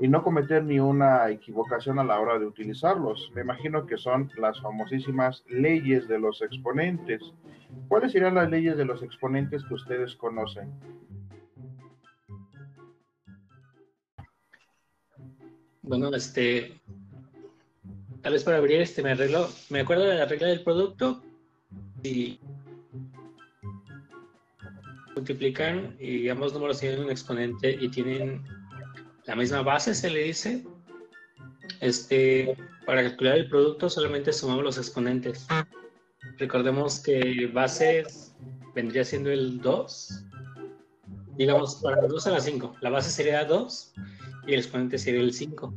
y 0.00 0.08
no 0.08 0.22
cometer 0.22 0.64
ni 0.64 0.80
una 0.80 1.30
equivocación 1.30 1.98
a 1.98 2.04
la 2.04 2.18
hora 2.20 2.38
de 2.38 2.46
utilizarlos. 2.46 3.30
Me 3.34 3.42
imagino 3.42 3.86
que 3.86 3.96
son 3.96 4.30
las 4.36 4.60
famosísimas 4.60 5.44
leyes 5.48 6.08
de 6.08 6.18
los 6.18 6.42
exponentes. 6.42 7.22
¿Cuáles 7.88 8.12
serían 8.12 8.34
las 8.34 8.50
leyes 8.50 8.76
de 8.76 8.84
los 8.84 9.02
exponentes 9.02 9.64
que 9.64 9.74
ustedes 9.74 10.16
conocen? 10.16 10.72
Bueno, 15.82 16.14
este, 16.14 16.80
tal 18.24 18.32
vez 18.32 18.42
para 18.42 18.56
abrir 18.56 18.80
este 18.80 19.02
me 19.02 19.12
arreglo, 19.12 19.50
me 19.68 19.80
acuerdo 19.80 20.04
de 20.04 20.14
la 20.14 20.24
regla 20.24 20.48
del 20.48 20.62
producto 20.62 21.22
y 22.02 22.40
multiplican 25.14 25.94
y 26.00 26.30
ambos 26.30 26.54
números 26.54 26.80
tienen 26.80 27.00
un 27.00 27.10
exponente 27.10 27.76
y 27.78 27.90
tienen 27.90 28.42
la 29.26 29.36
misma 29.36 29.60
base, 29.60 29.94
se 29.94 30.08
le 30.08 30.22
dice. 30.22 30.64
Este, 31.80 32.56
para 32.86 33.02
calcular 33.02 33.36
el 33.36 33.48
producto 33.50 33.90
solamente 33.90 34.32
sumamos 34.32 34.64
los 34.64 34.78
exponentes. 34.78 35.46
Recordemos 36.38 37.00
que 37.00 37.50
base 37.52 38.04
vendría 38.74 39.04
siendo 39.04 39.30
el 39.30 39.60
2. 39.60 40.24
Digamos, 41.36 41.74
para 41.76 42.06
2 42.06 42.26
a 42.26 42.30
la 42.30 42.40
5. 42.40 42.76
La 42.80 42.88
base 42.88 43.10
sería 43.10 43.44
2 43.44 43.92
y 44.46 44.54
el 44.54 44.60
exponente 44.60 44.96
sería 44.96 45.20
el 45.20 45.34
5. 45.34 45.74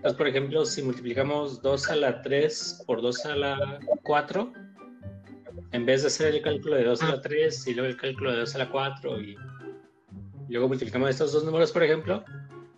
Entonces, 0.00 0.16
por 0.16 0.28
ejemplo, 0.28 0.64
si 0.64 0.82
multiplicamos 0.82 1.60
2 1.60 1.90
a 1.90 1.96
la 1.96 2.22
3 2.22 2.84
por 2.86 3.02
2 3.02 3.26
a 3.26 3.36
la 3.36 3.80
4, 4.02 4.50
en 5.72 5.84
vez 5.84 6.00
de 6.00 6.06
hacer 6.06 6.34
el 6.34 6.40
cálculo 6.40 6.76
de 6.76 6.84
2 6.84 7.02
a 7.02 7.08
la 7.16 7.20
3 7.20 7.66
y 7.66 7.74
luego 7.74 7.90
el 7.90 7.98
cálculo 7.98 8.32
de 8.32 8.38
2 8.38 8.54
a 8.54 8.58
la 8.60 8.70
4 8.70 9.20
y 9.20 9.36
luego 10.48 10.68
multiplicamos 10.68 11.10
estos 11.10 11.34
dos 11.34 11.44
números, 11.44 11.70
por 11.70 11.82
ejemplo, 11.82 12.24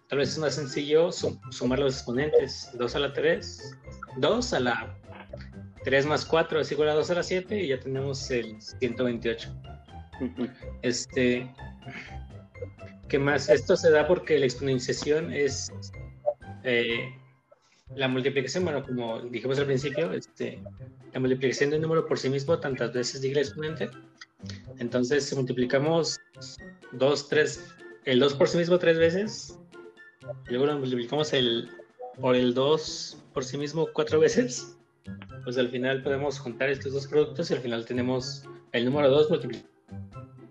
tal 0.08 0.18
vez 0.18 0.30
es 0.30 0.38
más 0.38 0.56
sencillo 0.56 1.12
sumar 1.12 1.78
los 1.78 1.94
exponentes. 1.94 2.68
2 2.74 2.96
a 2.96 2.98
la 2.98 3.12
3, 3.12 3.78
2 4.16 4.52
a 4.54 4.58
la 4.58 4.98
3 5.84 6.06
más 6.06 6.24
4 6.24 6.58
es 6.58 6.72
igual 6.72 6.88
a 6.88 6.94
2 6.94 7.08
a 7.08 7.14
la 7.14 7.22
7 7.22 7.56
y 7.56 7.68
ya 7.68 7.78
tenemos 7.78 8.28
el 8.32 8.60
128. 8.60 9.48
Este, 10.82 11.48
¿qué 13.08 13.18
más? 13.20 13.48
Esto 13.48 13.76
se 13.76 13.92
da 13.92 14.08
porque 14.08 14.40
la 14.40 14.46
exponenciación 14.46 15.32
es 15.32 15.70
eh, 16.64 17.14
la 17.94 18.08
multiplicación, 18.08 18.64
bueno, 18.64 18.82
como 18.84 19.20
dijimos 19.22 19.58
al 19.58 19.66
principio, 19.66 20.12
este, 20.12 20.62
la 21.12 21.20
multiplicación 21.20 21.70
de 21.70 21.76
un 21.76 21.82
número 21.82 22.06
por 22.06 22.18
sí 22.18 22.28
mismo 22.28 22.58
tantas 22.58 22.92
veces 22.92 23.20
diga 23.20 23.40
el 23.40 23.46
exponente. 23.46 23.90
Entonces, 24.78 25.24
si 25.24 25.34
multiplicamos 25.34 26.18
2, 26.92 27.28
3, 27.28 27.74
el 28.04 28.20
2 28.20 28.34
por 28.34 28.48
sí 28.48 28.58
mismo 28.58 28.78
tres 28.78 28.98
veces, 28.98 29.58
luego 30.46 30.66
lo 30.66 30.78
multiplicamos 30.78 31.32
el, 31.32 31.70
por 32.20 32.34
el 32.34 32.54
2 32.54 33.18
por 33.32 33.44
sí 33.44 33.56
mismo 33.56 33.88
cuatro 33.92 34.20
veces, 34.20 34.76
pues 35.44 35.56
al 35.58 35.68
final 35.68 36.02
podemos 36.02 36.38
juntar 36.38 36.68
estos 36.68 36.92
dos 36.92 37.06
productos 37.06 37.50
y 37.50 37.54
al 37.54 37.60
final 37.60 37.84
tenemos 37.84 38.44
el 38.72 38.84
número 38.84 39.08
2 39.10 39.30
multiplicado. 39.30 39.68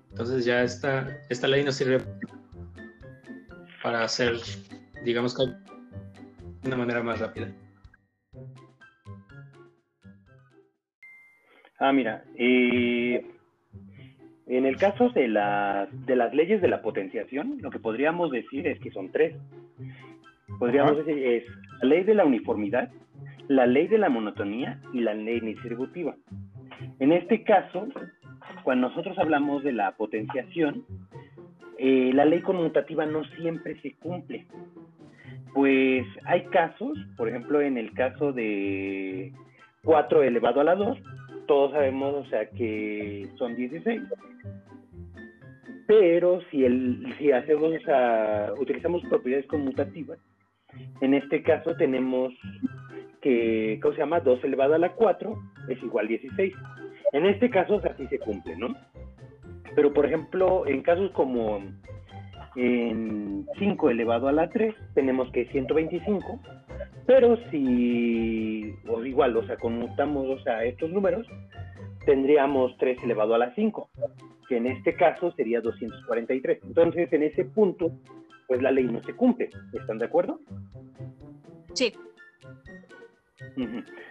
Entonces 0.10 0.46
ya 0.46 0.64
esta, 0.64 1.22
esta 1.30 1.48
ley 1.48 1.64
nos 1.64 1.76
sirve 1.76 2.04
para 3.82 4.04
hacer, 4.04 4.40
digamos, 5.04 5.34
de 6.62 6.68
una 6.68 6.78
manera 6.78 7.04
más 7.04 7.20
rápida. 7.20 7.48
Ah, 11.80 11.92
mira, 11.92 12.24
eh, 12.36 13.26
en 14.46 14.66
el 14.66 14.78
caso 14.78 15.10
de, 15.10 15.28
las 15.28 15.90
de 16.06 16.16
las 16.16 16.34
leyes 16.34 16.62
de 16.62 16.68
la 16.68 16.82
potenciación, 16.82 17.58
lo 17.62 17.72
que 17.72 17.80
podríamos 17.80 18.32
decir 18.32 18.68
es 18.68 18.80
que 18.80 18.92
son 18.92 19.12
tres. 19.12 19.36
Podríamos 20.60 20.98
decir 20.98 21.18
es 21.18 21.44
la 21.82 21.90
ley 21.90 22.04
de 22.04 22.14
la 22.14 22.26
uniformidad, 22.26 22.92
la 23.48 23.66
ley 23.66 23.88
de 23.88 23.98
la 23.98 24.10
monotonía 24.10 24.80
y 24.94 25.00
la 25.00 25.16
ley 25.16 25.40
distributiva. 25.40 26.16
En 27.00 27.12
este 27.14 27.44
caso, 27.44 27.88
cuando 28.64 28.90
nosotros 28.90 29.18
hablamos 29.18 29.64
de 29.64 29.72
la 29.72 29.94
potenciación, 29.94 30.86
eh, 31.80 32.12
la 32.14 32.26
ley 32.26 32.42
conmutativa 32.42 33.08
no 33.08 33.24
siempre 33.24 33.82
se 33.82 33.96
cumple. 33.96 34.46
Pues 35.54 36.06
hay 36.26 36.46
casos, 36.46 36.98
por 37.18 37.28
ejemplo, 37.28 37.62
en 37.62 37.78
el 37.78 37.94
caso 37.94 38.32
de 38.32 39.34
4 39.84 40.24
elevado 40.24 40.62
a 40.62 40.64
la 40.64 40.76
2, 40.76 40.98
todos 41.48 41.72
sabemos, 41.72 42.16
o 42.16 42.26
sea, 42.30 42.50
que 42.50 43.28
son 43.38 43.56
16. 43.56 44.02
Pero 45.88 46.40
si, 46.50 46.64
el, 46.64 47.14
si 47.18 47.32
hacemos, 47.32 47.74
o 47.74 47.80
sea, 47.82 48.54
utilizamos 48.58 49.04
propiedades 49.10 49.46
conmutativas, 49.48 50.20
en 51.02 51.14
este 51.14 51.44
caso 51.44 51.76
tenemos 51.76 52.34
que, 53.22 53.78
¿cómo 53.82 53.94
se 53.94 54.00
llama? 54.00 54.22
2 54.22 54.44
elevado 54.46 54.76
a 54.76 54.78
la 54.78 54.94
4 54.94 55.38
es 55.68 55.84
igual 55.84 56.06
a 56.06 56.10
16. 56.10 56.54
En 57.12 57.26
este 57.26 57.50
caso, 57.50 57.76
o 57.76 57.82
sea, 57.82 57.96
sí 57.98 58.08
se 58.08 58.20
cumple, 58.20 58.56
¿no? 58.56 58.74
Pero, 59.76 59.94
por 59.94 60.06
ejemplo, 60.06 60.66
en 60.68 60.82
casos 60.82 61.12
como 61.12 61.62
en 62.56 63.48
5 63.58 63.90
elevado 63.90 64.28
a 64.28 64.32
la 64.32 64.50
3, 64.50 64.76
tenemos 64.94 65.32
que 65.32 65.46
125, 65.48 66.40
pero 67.06 67.38
si, 67.50 68.74
o 68.88 69.04
igual, 69.04 69.36
o 69.38 69.46
sea, 69.46 69.58
conmutamos, 69.58 70.28
o 70.28 70.44
sea, 70.44 70.64
estos 70.64 70.92
números, 70.92 71.28
tendríamos 72.06 72.76
3 72.78 73.04
elevado 73.04 73.36
a 73.36 73.38
la 73.38 73.54
5, 73.56 73.90
que 74.48 74.58
en 74.58 74.68
este 74.68 74.96
caso 74.96 75.32
sería 75.32 75.62
243. 75.62 76.60
Entonces, 76.64 77.12
en 77.14 77.24
ese 77.24 77.46
punto, 77.46 77.92
pues 78.48 78.62
la 78.62 78.72
ley 78.72 78.86
no 78.86 79.02
se 79.04 79.14
cumple. 79.14 79.50
¿Están 79.74 79.98
de 79.98 80.06
acuerdo? 80.06 80.40
Sí. 81.74 81.94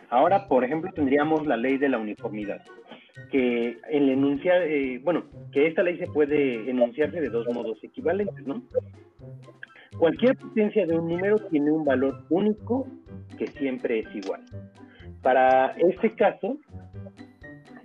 Ahora, 0.09 0.49
por 0.49 0.65
ejemplo, 0.65 0.91
tendríamos 0.93 1.47
la 1.47 1.57
ley 1.57 1.79
de 1.79 1.89
la 1.89 1.99
uniformidad, 1.99 2.63
que 3.31 3.79
el 3.91 4.09
enunciar, 4.09 4.63
eh, 4.63 5.01
bueno, 5.03 5.25
que 5.53 5.67
esta 5.67 5.83
ley 5.83 5.99
se 5.99 6.07
puede 6.07 6.69
enunciarse 6.71 7.21
de 7.21 7.29
dos 7.29 7.47
modos 7.53 7.83
equivalentes, 7.83 8.47
¿no? 8.47 8.63
Cualquier 9.99 10.37
potencia 10.37 10.87
de 10.87 10.99
un 10.99 11.09
número 11.09 11.37
tiene 11.51 11.71
un 11.71 11.85
valor 11.85 12.25
único 12.31 12.87
que 13.37 13.47
siempre 13.49 14.01
es 14.01 14.15
igual. 14.15 14.43
Para 15.23 15.73
este 15.79 16.15
caso, 16.15 16.57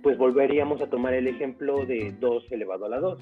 pues 0.02 0.16
volveríamos 0.16 0.80
a 0.80 0.88
tomar 0.88 1.14
el 1.14 1.26
ejemplo 1.26 1.84
de 1.84 2.14
2 2.18 2.52
elevado 2.52 2.86
a 2.86 2.88
la 2.88 3.00
2, 3.00 3.18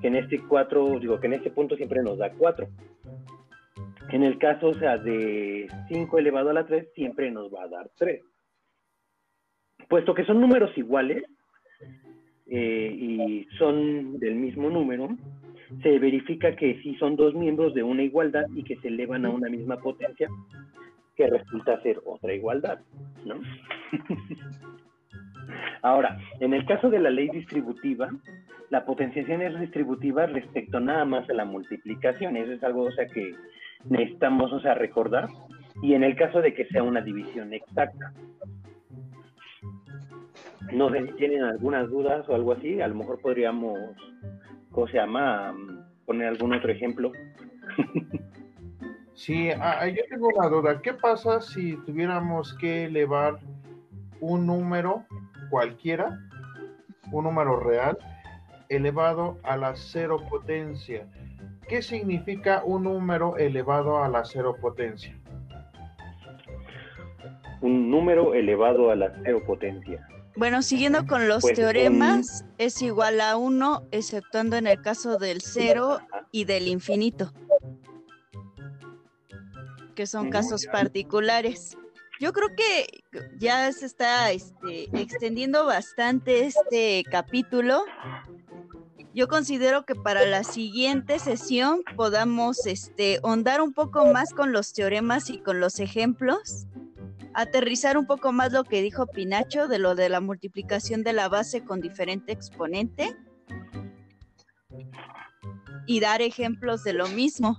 que 0.00 0.08
en 0.08 0.16
este 0.16 0.40
4, 0.46 0.98
digo 1.00 1.20
que 1.20 1.28
en 1.28 1.34
este 1.34 1.50
punto 1.50 1.76
siempre 1.76 2.02
nos 2.02 2.18
da 2.18 2.32
4. 2.32 2.66
En 4.10 4.22
el 4.22 4.38
caso, 4.38 4.68
o 4.68 4.74
sea, 4.74 4.98
de 4.98 5.68
5 5.88 6.18
elevado 6.18 6.50
a 6.50 6.54
la 6.54 6.66
3, 6.66 6.88
siempre 6.94 7.30
nos 7.30 7.52
va 7.52 7.62
a 7.62 7.68
dar 7.68 7.90
3. 7.96 8.22
Puesto 9.88 10.14
que 10.14 10.24
son 10.24 10.40
números 10.40 10.76
iguales 10.76 11.22
eh, 12.48 12.94
y 12.94 13.46
son 13.58 14.18
del 14.18 14.36
mismo 14.36 14.70
número, 14.70 15.08
se 15.82 15.98
verifica 15.98 16.54
que 16.54 16.80
si 16.82 16.94
son 16.96 17.16
dos 17.16 17.34
miembros 17.34 17.74
de 17.74 17.82
una 17.82 18.02
igualdad 18.02 18.44
y 18.54 18.62
que 18.62 18.76
se 18.76 18.88
elevan 18.88 19.26
a 19.26 19.30
una 19.30 19.48
misma 19.48 19.78
potencia, 19.78 20.28
que 21.16 21.26
resulta 21.26 21.80
ser 21.82 22.00
otra 22.04 22.34
igualdad, 22.34 22.78
¿no? 23.24 23.40
Ahora, 25.82 26.18
en 26.40 26.52
el 26.54 26.66
caso 26.66 26.90
de 26.90 26.98
la 26.98 27.10
ley 27.10 27.28
distributiva, 27.28 28.10
la 28.70 28.84
potenciación 28.84 29.42
es 29.42 29.58
distributiva 29.58 30.26
respecto 30.26 30.80
nada 30.80 31.04
más 31.04 31.28
a 31.30 31.34
la 31.34 31.44
multiplicación. 31.44 32.36
Eso 32.36 32.52
es 32.52 32.62
algo, 32.64 32.82
o 32.82 32.92
sea, 32.92 33.06
que 33.06 33.34
necesitamos, 33.88 34.52
o 34.52 34.60
sea, 34.60 34.74
recordar. 34.74 35.28
Y 35.82 35.94
en 35.94 36.02
el 36.02 36.16
caso 36.16 36.40
de 36.40 36.54
que 36.54 36.66
sea 36.66 36.82
una 36.82 37.00
división 37.00 37.52
exacta. 37.52 38.12
No 40.72 40.90
sé 40.90 41.06
si 41.06 41.12
tienen 41.12 41.42
algunas 41.42 41.88
dudas 41.88 42.28
o 42.28 42.34
algo 42.34 42.52
así. 42.52 42.80
A 42.80 42.88
lo 42.88 42.96
mejor 42.96 43.20
podríamos, 43.20 43.78
¿cómo 44.70 44.86
se 44.88 44.94
llama? 44.94 45.54
Poner 46.04 46.28
algún 46.28 46.54
otro 46.54 46.70
ejemplo. 46.70 47.12
sí, 49.14 49.50
ah, 49.50 49.86
yo 49.88 50.02
tengo 50.08 50.28
una 50.28 50.48
duda. 50.48 50.80
¿Qué 50.82 50.94
pasa 50.94 51.40
si 51.40 51.76
tuviéramos 51.84 52.54
que 52.54 52.84
elevar 52.84 53.38
un 54.20 54.46
número 54.46 55.04
cualquiera, 55.50 56.18
un 57.12 57.24
número 57.24 57.60
real, 57.60 57.98
elevado 58.68 59.38
a 59.42 59.56
la 59.56 59.76
cero 59.76 60.18
potencia? 60.28 61.06
¿Qué 61.68 61.82
significa 61.82 62.62
un 62.64 62.84
número 62.84 63.36
elevado 63.36 64.02
a 64.02 64.08
la 64.08 64.24
cero 64.24 64.56
potencia? 64.60 65.16
Un 67.60 67.90
número 67.90 68.34
elevado 68.34 68.90
a 68.90 68.96
la 68.96 69.12
cero 69.24 69.42
potencia. 69.44 70.06
Bueno, 70.36 70.60
siguiendo 70.60 71.06
con 71.06 71.28
los 71.28 71.40
pues, 71.40 71.54
teoremas, 71.54 72.44
es 72.58 72.82
igual 72.82 73.22
a 73.22 73.38
1, 73.38 73.88
exceptuando 73.90 74.56
en 74.56 74.66
el 74.66 74.82
caso 74.82 75.16
del 75.16 75.40
cero 75.40 75.98
y 76.30 76.44
del 76.44 76.68
infinito, 76.68 77.32
que 79.94 80.06
son 80.06 80.28
casos 80.28 80.66
particulares. 80.66 81.78
Yo 82.20 82.34
creo 82.34 82.48
que 82.54 83.02
ya 83.38 83.72
se 83.72 83.86
está 83.86 84.30
este, 84.30 84.90
extendiendo 84.98 85.64
bastante 85.64 86.46
este 86.46 87.02
capítulo. 87.10 87.84
Yo 89.14 89.28
considero 89.28 89.86
que 89.86 89.94
para 89.94 90.26
la 90.26 90.44
siguiente 90.44 91.18
sesión 91.18 91.82
podamos 91.96 92.66
este, 92.66 93.20
ondar 93.22 93.62
un 93.62 93.72
poco 93.72 94.04
más 94.04 94.34
con 94.34 94.52
los 94.52 94.74
teoremas 94.74 95.30
y 95.30 95.38
con 95.38 95.60
los 95.60 95.80
ejemplos, 95.80 96.66
aterrizar 97.36 97.98
un 97.98 98.06
poco 98.06 98.32
más 98.32 98.50
lo 98.50 98.64
que 98.64 98.80
dijo 98.80 99.06
Pinacho 99.06 99.68
de 99.68 99.78
lo 99.78 99.94
de 99.94 100.08
la 100.08 100.20
multiplicación 100.20 101.04
de 101.04 101.12
la 101.12 101.28
base 101.28 101.62
con 101.62 101.82
diferente 101.82 102.32
exponente 102.32 103.14
y 105.86 106.00
dar 106.00 106.22
ejemplos 106.22 106.82
de 106.82 106.94
lo 106.94 107.06
mismo. 107.08 107.58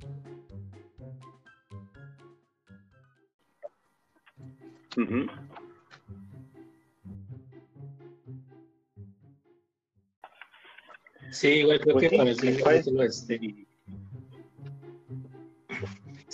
Sí, 11.29 11.47
igual 11.49 11.79
creo 11.81 11.93
pues 11.93 12.09
que 12.09 12.17
para 12.17 12.29
el 12.31 12.35
siguiente 12.35 13.05
este, 13.05 13.66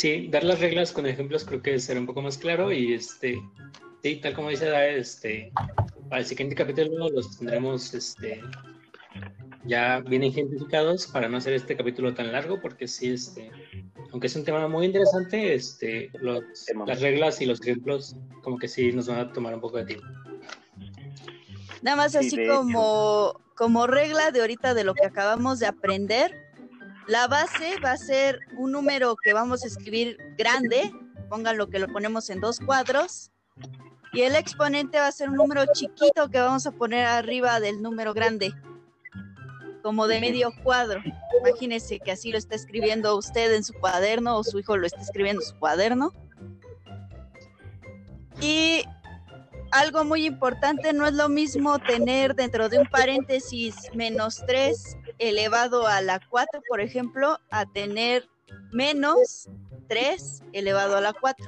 Sí, 0.04 0.28
dar 0.28 0.44
las 0.44 0.60
reglas 0.60 0.92
con 0.92 1.06
ejemplos 1.06 1.46
creo 1.46 1.62
que 1.62 1.80
será 1.80 1.98
un 1.98 2.06
poco 2.06 2.22
más 2.22 2.38
claro 2.38 2.74
y 2.74 2.94
este, 2.94 3.42
sí, 4.02 4.18
tal 4.18 4.34
como 4.34 4.50
dice 4.50 4.98
este, 4.98 5.50
para 6.10 6.20
el 6.20 6.26
siguiente 6.26 6.56
capítulo 6.56 7.10
los 7.10 7.38
tendremos 7.38 7.94
este, 7.94 8.44
ya 9.64 10.02
bien 10.02 10.24
ejemplificados 10.24 11.08
para 11.08 11.30
no 11.30 11.38
hacer 11.38 11.54
este 11.54 11.78
capítulo 11.78 12.14
tan 12.14 12.34
largo 12.34 12.60
porque 12.60 12.86
sí, 12.86 13.14
este, 13.14 13.50
aunque 14.12 14.28
es 14.28 14.36
un 14.36 14.44
tema 14.44 14.68
muy 14.68 14.88
interesante, 14.88 15.54
este, 15.54 16.12
las 16.86 17.00
reglas 17.00 17.40
y 17.40 17.46
los 17.46 17.62
ejemplos 17.62 18.18
como 18.42 18.58
que 18.58 18.68
sí 18.68 18.92
nos 18.92 19.08
van 19.08 19.20
a 19.20 19.32
tomar 19.32 19.56
un 19.56 19.62
poco 19.62 19.78
de 19.78 19.86
tiempo. 19.86 20.08
Nada 21.82 21.96
más 21.96 22.12
Sí, 22.12 22.18
así 22.18 22.46
como, 22.46 23.40
como 23.56 23.88
regla 23.88 24.32
de 24.32 24.42
ahorita 24.42 24.74
de 24.74 24.84
lo 24.84 24.96
que 24.96 25.06
acabamos 25.06 25.60
de 25.60 25.68
aprender, 25.68 26.43
la 27.08 27.28
base 27.28 27.80
va 27.84 27.92
a 27.92 27.98
ser 27.98 28.40
un 28.58 28.72
número 28.72 29.16
que 29.22 29.34
vamos 29.34 29.64
a 29.64 29.68
escribir 29.68 30.18
grande, 30.38 30.92
pónganlo 31.30 31.70
que 31.70 31.80
lo 31.80 31.88
ponemos 31.88 32.30
en 32.30 32.40
dos 32.40 32.60
cuadros, 32.60 33.32
y 34.14 34.22
el 34.22 34.36
exponente 34.36 35.00
va 35.00 35.08
a 35.08 35.12
ser 35.12 35.30
un 35.30 35.36
número 35.36 35.66
chiquito 35.74 36.30
que 36.30 36.40
vamos 36.40 36.66
a 36.68 36.72
poner 36.72 37.06
arriba 37.06 37.60
del 37.60 37.82
número 37.82 38.14
grande, 38.14 38.54
como 39.82 40.08
de 40.08 40.22
medio 40.22 40.54
cuadro. 40.64 41.02
Imagínense 41.40 42.00
que 42.00 42.12
así 42.12 42.32
lo 42.32 42.38
está 42.38 42.56
escribiendo 42.56 43.18
usted 43.18 43.54
en 43.54 43.64
su 43.64 43.74
cuaderno 43.74 44.38
o 44.38 44.44
su 44.44 44.60
hijo 44.60 44.78
lo 44.78 44.86
está 44.86 45.02
escribiendo 45.02 45.42
en 45.42 45.48
su 45.48 45.58
cuaderno. 45.58 46.14
Y 48.40 48.84
algo 49.72 50.06
muy 50.06 50.26
importante, 50.26 50.94
no 50.94 51.08
es 51.08 51.14
lo 51.14 51.28
mismo 51.28 51.80
tener 51.80 52.36
dentro 52.36 52.70
de 52.70 52.78
un 52.78 52.88
paréntesis 52.88 53.76
menos 53.94 54.44
3 54.46 54.98
elevado 55.30 55.88
a 55.88 56.02
la 56.02 56.20
4, 56.30 56.62
por 56.68 56.82
ejemplo, 56.82 57.38
a 57.50 57.66
tener 57.66 58.24
menos 58.72 59.50
3 59.88 60.44
elevado 60.54 60.98
a 60.98 61.02
la 61.02 61.14
4. 61.14 61.46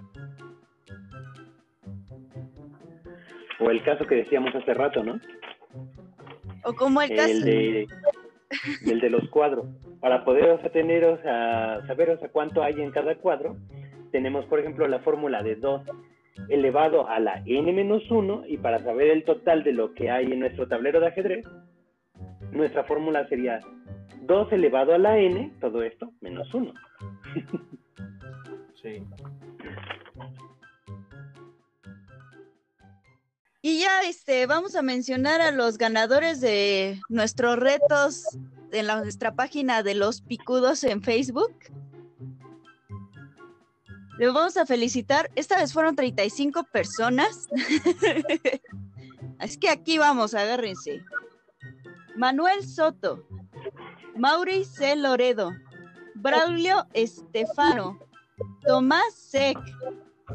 O 3.60 3.70
el 3.70 3.84
caso 3.84 4.06
que 4.06 4.16
decíamos 4.16 4.54
hace 4.56 4.74
rato, 4.74 5.04
¿no? 5.04 5.20
O 6.64 6.74
como 6.74 7.02
el 7.02 7.16
caso. 7.16 7.46
De, 7.46 7.88
el 8.86 9.00
de 9.00 9.10
los 9.10 9.28
cuadros. 9.30 9.68
Para 10.00 10.24
poder 10.24 10.50
o 10.50 10.60
sea, 10.62 10.72
tener, 10.72 11.06
o 11.06 11.22
sea, 11.22 11.82
saber 11.88 12.12
o 12.12 12.20
sea, 12.20 12.30
cuánto 12.30 12.64
hay 12.64 12.82
en 12.82 12.92
cada 12.92 13.16
cuadro, 13.16 13.58
tenemos, 14.12 14.46
por 14.46 14.60
ejemplo, 14.60 14.88
la 14.88 15.00
fórmula 15.00 15.44
de 15.44 15.56
2 15.56 15.82
elevado 16.50 17.08
a 17.08 17.20
la 17.20 17.42
n 17.46 17.72
menos 17.72 18.10
1 18.10 18.44
y 18.48 18.58
para 18.58 18.84
saber 18.84 19.10
el 19.10 19.24
total 19.24 19.64
de 19.64 19.74
lo 19.74 19.94
que 19.94 20.12
hay 20.12 20.26
en 20.32 20.40
nuestro 20.40 20.68
tablero 20.68 21.00
de 21.00 21.08
ajedrez, 21.08 21.46
nuestra 22.56 22.84
fórmula 22.86 23.28
sería 23.28 23.60
2 24.22 24.52
elevado 24.54 24.94
a 24.94 24.98
la 24.98 25.18
n, 25.20 25.54
todo 25.62 25.82
esto, 25.84 26.12
menos 26.22 26.52
1. 26.54 26.74
Sí. 28.82 29.04
Y 33.62 33.80
ya 33.80 34.02
este, 34.04 34.46
vamos 34.46 34.76
a 34.76 34.82
mencionar 34.84 35.42
a 35.42 35.52
los 35.52 35.78
ganadores 35.78 36.40
de 36.40 37.00
nuestros 37.10 37.58
retos 37.58 38.24
en 38.72 38.88
la- 38.88 39.02
nuestra 39.02 39.34
página 39.36 39.82
de 39.82 39.96
los 39.96 40.22
picudos 40.22 40.84
en 40.84 41.02
Facebook. 41.02 41.52
Les 44.20 44.32
vamos 44.32 44.56
a 44.58 44.66
felicitar. 44.66 45.30
Esta 45.36 45.58
vez 45.58 45.74
fueron 45.74 45.96
35 45.96 46.64
personas. 46.72 47.50
Así 49.40 49.58
que 49.60 49.70
aquí 49.70 49.98
vamos, 49.98 50.34
agárrense. 50.36 51.02
Manuel 52.16 52.64
Soto, 52.64 53.24
Mauri 54.16 54.64
C. 54.64 54.96
Loredo, 54.96 55.52
Braulio 56.16 56.86
Estefano, 56.94 58.00
Tomás 58.66 59.14
Sec, 59.14 59.58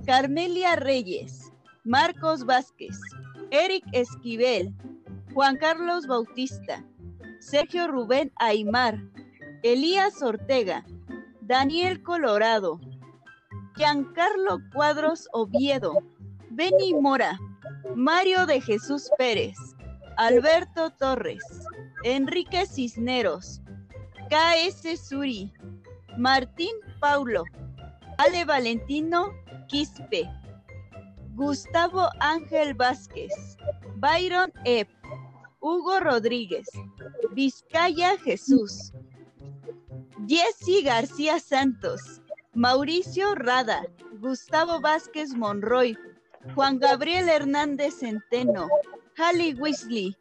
Carmelia 0.04 0.76
Reyes, 0.76 1.50
Marcos 1.84 2.44
Vázquez, 2.44 2.98
Eric 3.50 3.82
Esquivel, 3.92 4.74
Juan 5.32 5.56
Carlos 5.56 6.06
Bautista, 6.06 6.84
Sergio 7.38 7.88
Rubén 7.88 8.30
Aymar, 8.36 9.02
Elías 9.62 10.22
Ortega, 10.22 10.84
Daniel 11.40 12.02
Colorado, 12.02 12.78
Giancarlo 13.76 14.58
Cuadros 14.74 15.28
Oviedo, 15.32 15.94
Beni 16.50 16.92
Mora, 16.92 17.38
Mario 17.94 18.44
de 18.44 18.60
Jesús 18.60 19.10
Pérez, 19.16 19.56
Alberto 20.20 20.90
Torres, 20.90 21.42
Enrique 22.04 22.66
Cisneros, 22.66 23.62
KS 24.28 25.00
Suri, 25.00 25.50
Martín 26.18 26.76
Paulo, 27.00 27.44
Ale 28.18 28.44
Valentino 28.44 29.32
Quispe, 29.66 30.28
Gustavo 31.34 32.10
Ángel 32.20 32.74
Vázquez, 32.74 33.32
Byron 33.96 34.52
Epp, 34.66 34.90
Hugo 35.58 36.00
Rodríguez, 36.00 36.68
Vizcaya 37.32 38.18
Jesús, 38.18 38.92
Jesse 40.28 40.82
García 40.84 41.40
Santos, 41.40 42.20
Mauricio 42.52 43.34
Rada, 43.36 43.86
Gustavo 44.18 44.82
Vázquez 44.82 45.32
Monroy, 45.32 45.96
Juan 46.54 46.78
Gabriel 46.78 47.30
Hernández 47.30 48.00
Centeno, 48.00 48.68
Halley 49.20 49.52
Weasley, 49.52 50.16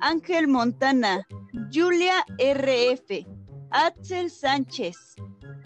Ángel 0.00 0.48
Montana, 0.48 1.26
Julia 1.72 2.26
RF, 2.38 3.26
Axel 3.70 4.28
Sánchez, 4.28 5.16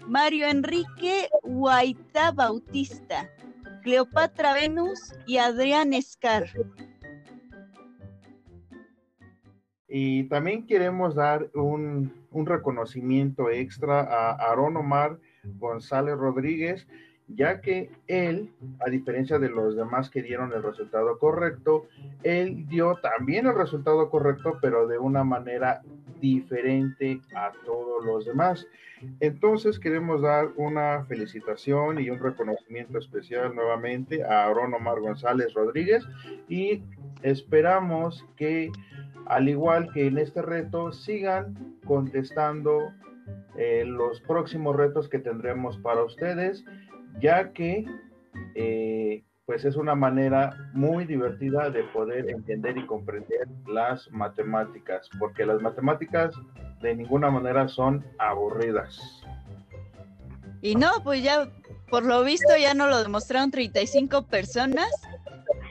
Mario 0.07 0.47
Enrique 0.47 1.27
Guaita 1.43 2.31
Bautista, 2.31 3.29
Cleopatra 3.81 4.53
Venus 4.53 5.13
y 5.27 5.39
Adrián 5.39 5.91
Escar. 5.93 6.45
Y 9.89 10.23
también 10.29 10.65
queremos 10.65 11.15
dar 11.15 11.49
un, 11.55 12.13
un 12.31 12.45
reconocimiento 12.45 13.49
extra 13.49 13.99
a 13.99 14.35
Aaron 14.35 14.77
Omar 14.77 15.19
González 15.43 16.15
Rodríguez, 16.15 16.87
ya 17.27 17.61
que 17.61 17.89
él, 18.07 18.51
a 18.79 18.89
diferencia 18.89 19.39
de 19.39 19.49
los 19.49 19.75
demás 19.75 20.09
que 20.09 20.21
dieron 20.21 20.53
el 20.53 20.63
resultado 20.63 21.17
correcto, 21.17 21.87
él 22.23 22.67
dio 22.67 22.95
también 22.95 23.47
el 23.47 23.55
resultado 23.55 24.09
correcto, 24.09 24.57
pero 24.61 24.87
de 24.87 24.97
una 24.97 25.23
manera 25.23 25.81
diferente 26.19 27.19
a 27.35 27.51
todos 27.65 28.05
los 28.05 28.25
demás. 28.25 28.67
Entonces 29.19 29.79
queremos 29.79 30.21
dar 30.21 30.49
una 30.55 31.03
felicitación 31.05 31.99
y 31.99 32.09
un 32.09 32.19
reconocimiento 32.19 32.97
especial 32.97 33.53
nuevamente 33.53 34.23
a 34.23 34.45
Aaron 34.45 34.73
Omar 34.73 35.01
González 35.01 35.53
Rodríguez 35.53 36.05
y 36.47 36.81
esperamos 37.21 38.25
que 38.37 38.71
al 39.25 39.49
igual 39.49 39.91
que 39.93 40.07
en 40.07 40.17
este 40.17 40.41
reto, 40.41 40.91
sigan 40.91 41.77
contestando 41.85 42.91
eh, 43.57 43.83
los 43.85 44.19
próximos 44.21 44.75
retos 44.75 45.07
que 45.07 45.19
tendremos 45.19 45.77
para 45.77 46.03
ustedes, 46.03 46.65
ya 47.19 47.51
que 47.53 47.85
eh, 48.55 49.23
pues 49.45 49.65
es 49.65 49.75
una 49.75 49.95
manera 49.95 50.55
muy 50.73 51.05
divertida 51.05 51.69
de 51.69 51.83
poder 51.83 52.29
entender 52.29 52.77
y 52.77 52.85
comprender 52.85 53.47
las 53.67 54.09
matemáticas, 54.11 55.09
porque 55.19 55.45
las 55.45 55.61
matemáticas 55.61 56.33
de 56.81 56.95
ninguna 56.95 57.29
manera 57.29 57.67
son 57.67 58.05
aburridas. 58.19 59.23
Y 60.61 60.75
no, 60.75 60.91
pues 61.03 61.21
ya, 61.21 61.49
por 61.89 62.05
lo 62.05 62.23
visto, 62.23 62.55
ya 62.57 62.73
no 62.73 62.87
lo 62.87 63.03
demostraron 63.03 63.51
35 63.51 64.27
personas. 64.27 64.89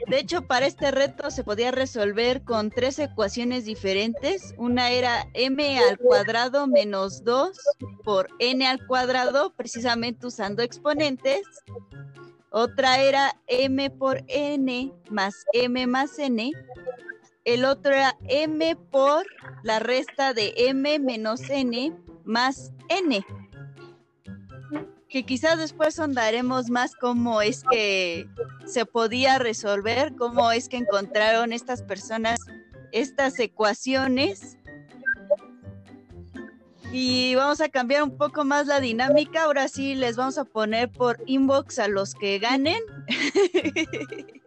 De 0.07 0.19
hecho, 0.19 0.41
para 0.47 0.65
este 0.65 0.91
reto 0.91 1.31
se 1.31 1.43
podía 1.43 1.71
resolver 1.71 2.43
con 2.43 2.69
tres 2.69 2.99
ecuaciones 2.99 3.65
diferentes. 3.65 4.53
Una 4.57 4.91
era 4.91 5.27
m 5.33 5.79
al 5.79 5.97
cuadrado 5.97 6.67
menos 6.67 7.23
2 7.23 7.57
por 8.03 8.27
n 8.39 8.65
al 8.67 8.85
cuadrado, 8.85 9.53
precisamente 9.53 10.27
usando 10.27 10.61
exponentes. 10.61 11.41
Otra 12.49 13.01
era 13.01 13.35
m 13.47 13.89
por 13.91 14.23
n 14.27 14.93
más 15.09 15.45
m 15.53 15.87
más 15.87 16.19
n. 16.19 16.51
El 17.45 17.65
otro 17.65 17.93
era 17.93 18.17
m 18.27 18.75
por 18.91 19.25
la 19.63 19.79
resta 19.79 20.33
de 20.33 20.53
m 20.57 20.99
menos 20.99 21.49
n 21.49 21.93
más 22.25 22.71
n 22.89 23.25
que 25.13 25.23
quizás 25.23 25.59
después 25.59 25.93
sondaremos 25.93 26.71
más 26.71 26.95
cómo 26.95 27.43
es 27.43 27.63
que 27.69 28.27
se 28.65 28.87
podía 28.87 29.37
resolver, 29.37 30.15
cómo 30.15 30.51
es 30.51 30.67
que 30.67 30.77
encontraron 30.77 31.53
estas 31.53 31.83
personas 31.83 32.39
estas 32.91 33.37
ecuaciones. 33.39 34.57
Y 36.91 37.35
vamos 37.35 37.61
a 37.61 37.69
cambiar 37.69 38.01
un 38.01 38.17
poco 38.17 38.43
más 38.43 38.65
la 38.65 38.79
dinámica. 38.79 39.43
Ahora 39.43 39.67
sí 39.67 39.93
les 39.93 40.15
vamos 40.15 40.39
a 40.39 40.45
poner 40.45 40.91
por 40.91 41.21
inbox 41.27 41.77
a 41.77 41.87
los 41.87 42.15
que 42.15 42.39
ganen. 42.39 42.81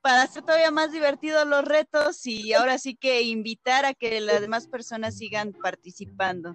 Para 0.00 0.22
hacer 0.22 0.44
todavía 0.44 0.70
más 0.70 0.92
divertidos 0.92 1.44
los 1.48 1.64
retos 1.64 2.24
y 2.26 2.52
ahora 2.52 2.78
sí 2.78 2.94
que 2.94 3.22
invitar 3.22 3.84
a 3.84 3.94
que 3.94 4.20
las 4.20 4.40
demás 4.40 4.68
personas 4.68 5.18
sigan 5.18 5.52
participando. 5.52 6.54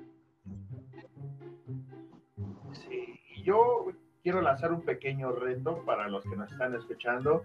Yo 3.44 3.92
quiero 4.24 4.42
lanzar 4.42 4.72
un 4.72 4.82
pequeño 4.82 5.32
reto 5.34 5.84
para 5.86 6.08
los 6.08 6.24
que 6.24 6.36
nos 6.36 6.52
están 6.52 6.76
escuchando. 6.76 7.44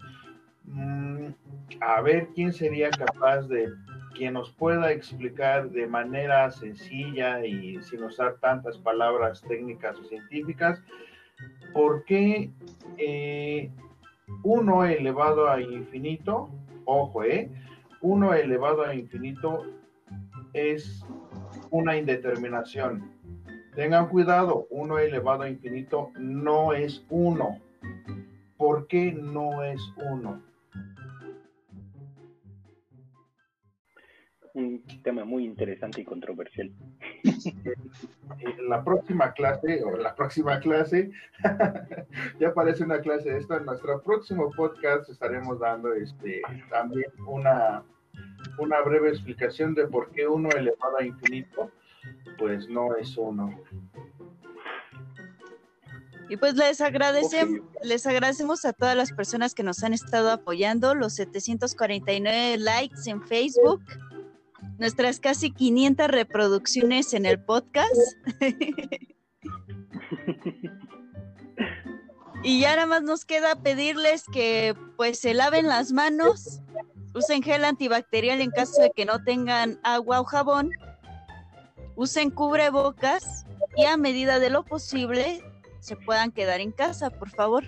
Mm, 0.64 1.28
a 1.80 2.00
ver 2.00 2.28
quién 2.34 2.52
sería 2.52 2.90
capaz 2.90 3.42
de 3.48 3.68
quien 4.14 4.34
nos 4.34 4.50
pueda 4.50 4.92
explicar 4.92 5.70
de 5.70 5.86
manera 5.86 6.50
sencilla 6.50 7.44
y 7.44 7.82
sin 7.82 8.02
usar 8.02 8.36
tantas 8.40 8.78
palabras 8.78 9.42
técnicas 9.42 9.98
o 9.98 10.04
científicas 10.04 10.82
por 11.72 12.04
qué 12.04 12.50
eh, 12.96 13.70
1 14.42 14.84
elevado 14.84 15.48
a 15.48 15.60
infinito 15.60 16.50
ojo, 16.88 17.22
¿eh? 17.22 17.50
1 18.00 18.34
elevado 18.34 18.84
a 18.84 18.94
infinito 18.94 19.66
es 20.54 21.04
una 21.70 21.96
indeterminación. 21.96 23.17
Tengan 23.78 24.08
cuidado, 24.08 24.66
1 24.70 24.98
elevado 24.98 25.44
a 25.44 25.48
infinito 25.48 26.10
no 26.18 26.72
es 26.72 27.06
1. 27.10 27.60
¿Por 28.56 28.88
qué 28.88 29.12
no 29.12 29.62
es 29.62 29.80
1? 29.98 30.42
Un 34.54 34.82
tema 35.04 35.24
muy 35.24 35.44
interesante 35.44 36.00
y 36.00 36.04
controversial. 36.04 36.72
En 37.22 38.68
la 38.68 38.82
próxima 38.82 39.32
clase, 39.32 39.84
o 39.84 39.96
la 39.96 40.16
próxima 40.16 40.58
clase, 40.58 41.12
ya 42.40 42.52
parece 42.52 42.82
una 42.82 43.00
clase 43.00 43.36
esta, 43.36 43.58
en 43.58 43.66
nuestro 43.66 44.02
próximo 44.02 44.50
podcast 44.56 45.08
estaremos 45.08 45.60
dando 45.60 45.92
este 45.92 46.42
también 46.68 47.12
una, 47.28 47.84
una 48.58 48.80
breve 48.80 49.10
explicación 49.10 49.72
de 49.76 49.86
por 49.86 50.10
qué 50.10 50.26
1 50.26 50.48
elevado 50.48 50.98
a 50.98 51.04
infinito 51.04 51.70
pues 52.38 52.68
no 52.68 52.96
es 52.96 53.16
uno. 53.16 53.50
Y 56.30 56.36
pues 56.36 56.54
les 56.54 56.80
agradecemos, 56.80 57.60
les 57.82 58.06
agradecemos 58.06 58.64
a 58.66 58.72
todas 58.72 58.94
las 58.96 59.12
personas 59.12 59.54
que 59.54 59.62
nos 59.62 59.82
han 59.82 59.94
estado 59.94 60.30
apoyando, 60.30 60.94
los 60.94 61.14
749 61.14 62.58
likes 62.58 63.00
en 63.06 63.22
Facebook, 63.26 63.82
nuestras 64.78 65.20
casi 65.20 65.50
500 65.50 66.08
reproducciones 66.08 67.14
en 67.14 67.24
el 67.24 67.42
podcast. 67.42 67.96
y 72.42 72.60
ya 72.60 72.76
nada 72.76 72.86
más 72.86 73.02
nos 73.02 73.24
queda 73.24 73.62
pedirles 73.62 74.24
que 74.30 74.76
pues 74.98 75.18
se 75.18 75.32
laven 75.32 75.66
las 75.66 75.92
manos, 75.92 76.60
usen 77.14 77.42
gel 77.42 77.64
antibacterial 77.64 78.42
en 78.42 78.50
caso 78.50 78.82
de 78.82 78.90
que 78.94 79.06
no 79.06 79.24
tengan 79.24 79.80
agua 79.82 80.20
o 80.20 80.24
jabón 80.24 80.72
usen 81.98 82.30
cubrebocas 82.30 83.44
y 83.76 83.84
a 83.84 83.96
medida 83.96 84.38
de 84.38 84.50
lo 84.50 84.64
posible 84.64 85.42
se 85.80 85.96
puedan 85.96 86.30
quedar 86.30 86.60
en 86.60 86.70
casa, 86.70 87.10
por 87.10 87.28
favor. 87.28 87.64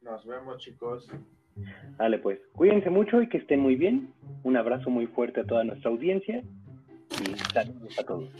Nos 0.00 0.26
vemos, 0.26 0.58
chicos. 0.58 1.08
Dale, 1.96 2.18
pues, 2.18 2.40
cuídense 2.56 2.90
mucho 2.90 3.22
y 3.22 3.28
que 3.28 3.38
estén 3.38 3.60
muy 3.60 3.76
bien. 3.76 4.12
Un 4.42 4.56
abrazo 4.56 4.90
muy 4.90 5.06
fuerte 5.06 5.40
a 5.40 5.44
toda 5.44 5.62
nuestra 5.62 5.90
audiencia 5.90 6.42
y 7.22 7.38
saludos 7.52 7.96
a 7.96 8.02
todos. 8.02 8.30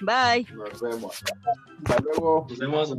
Bye. 0.00 0.46
Nos 0.54 0.80
vemos. 0.80 1.22
Hasta 1.84 2.02
luego. 2.02 2.46
Nos 2.48 2.58
vemos. 2.58 2.96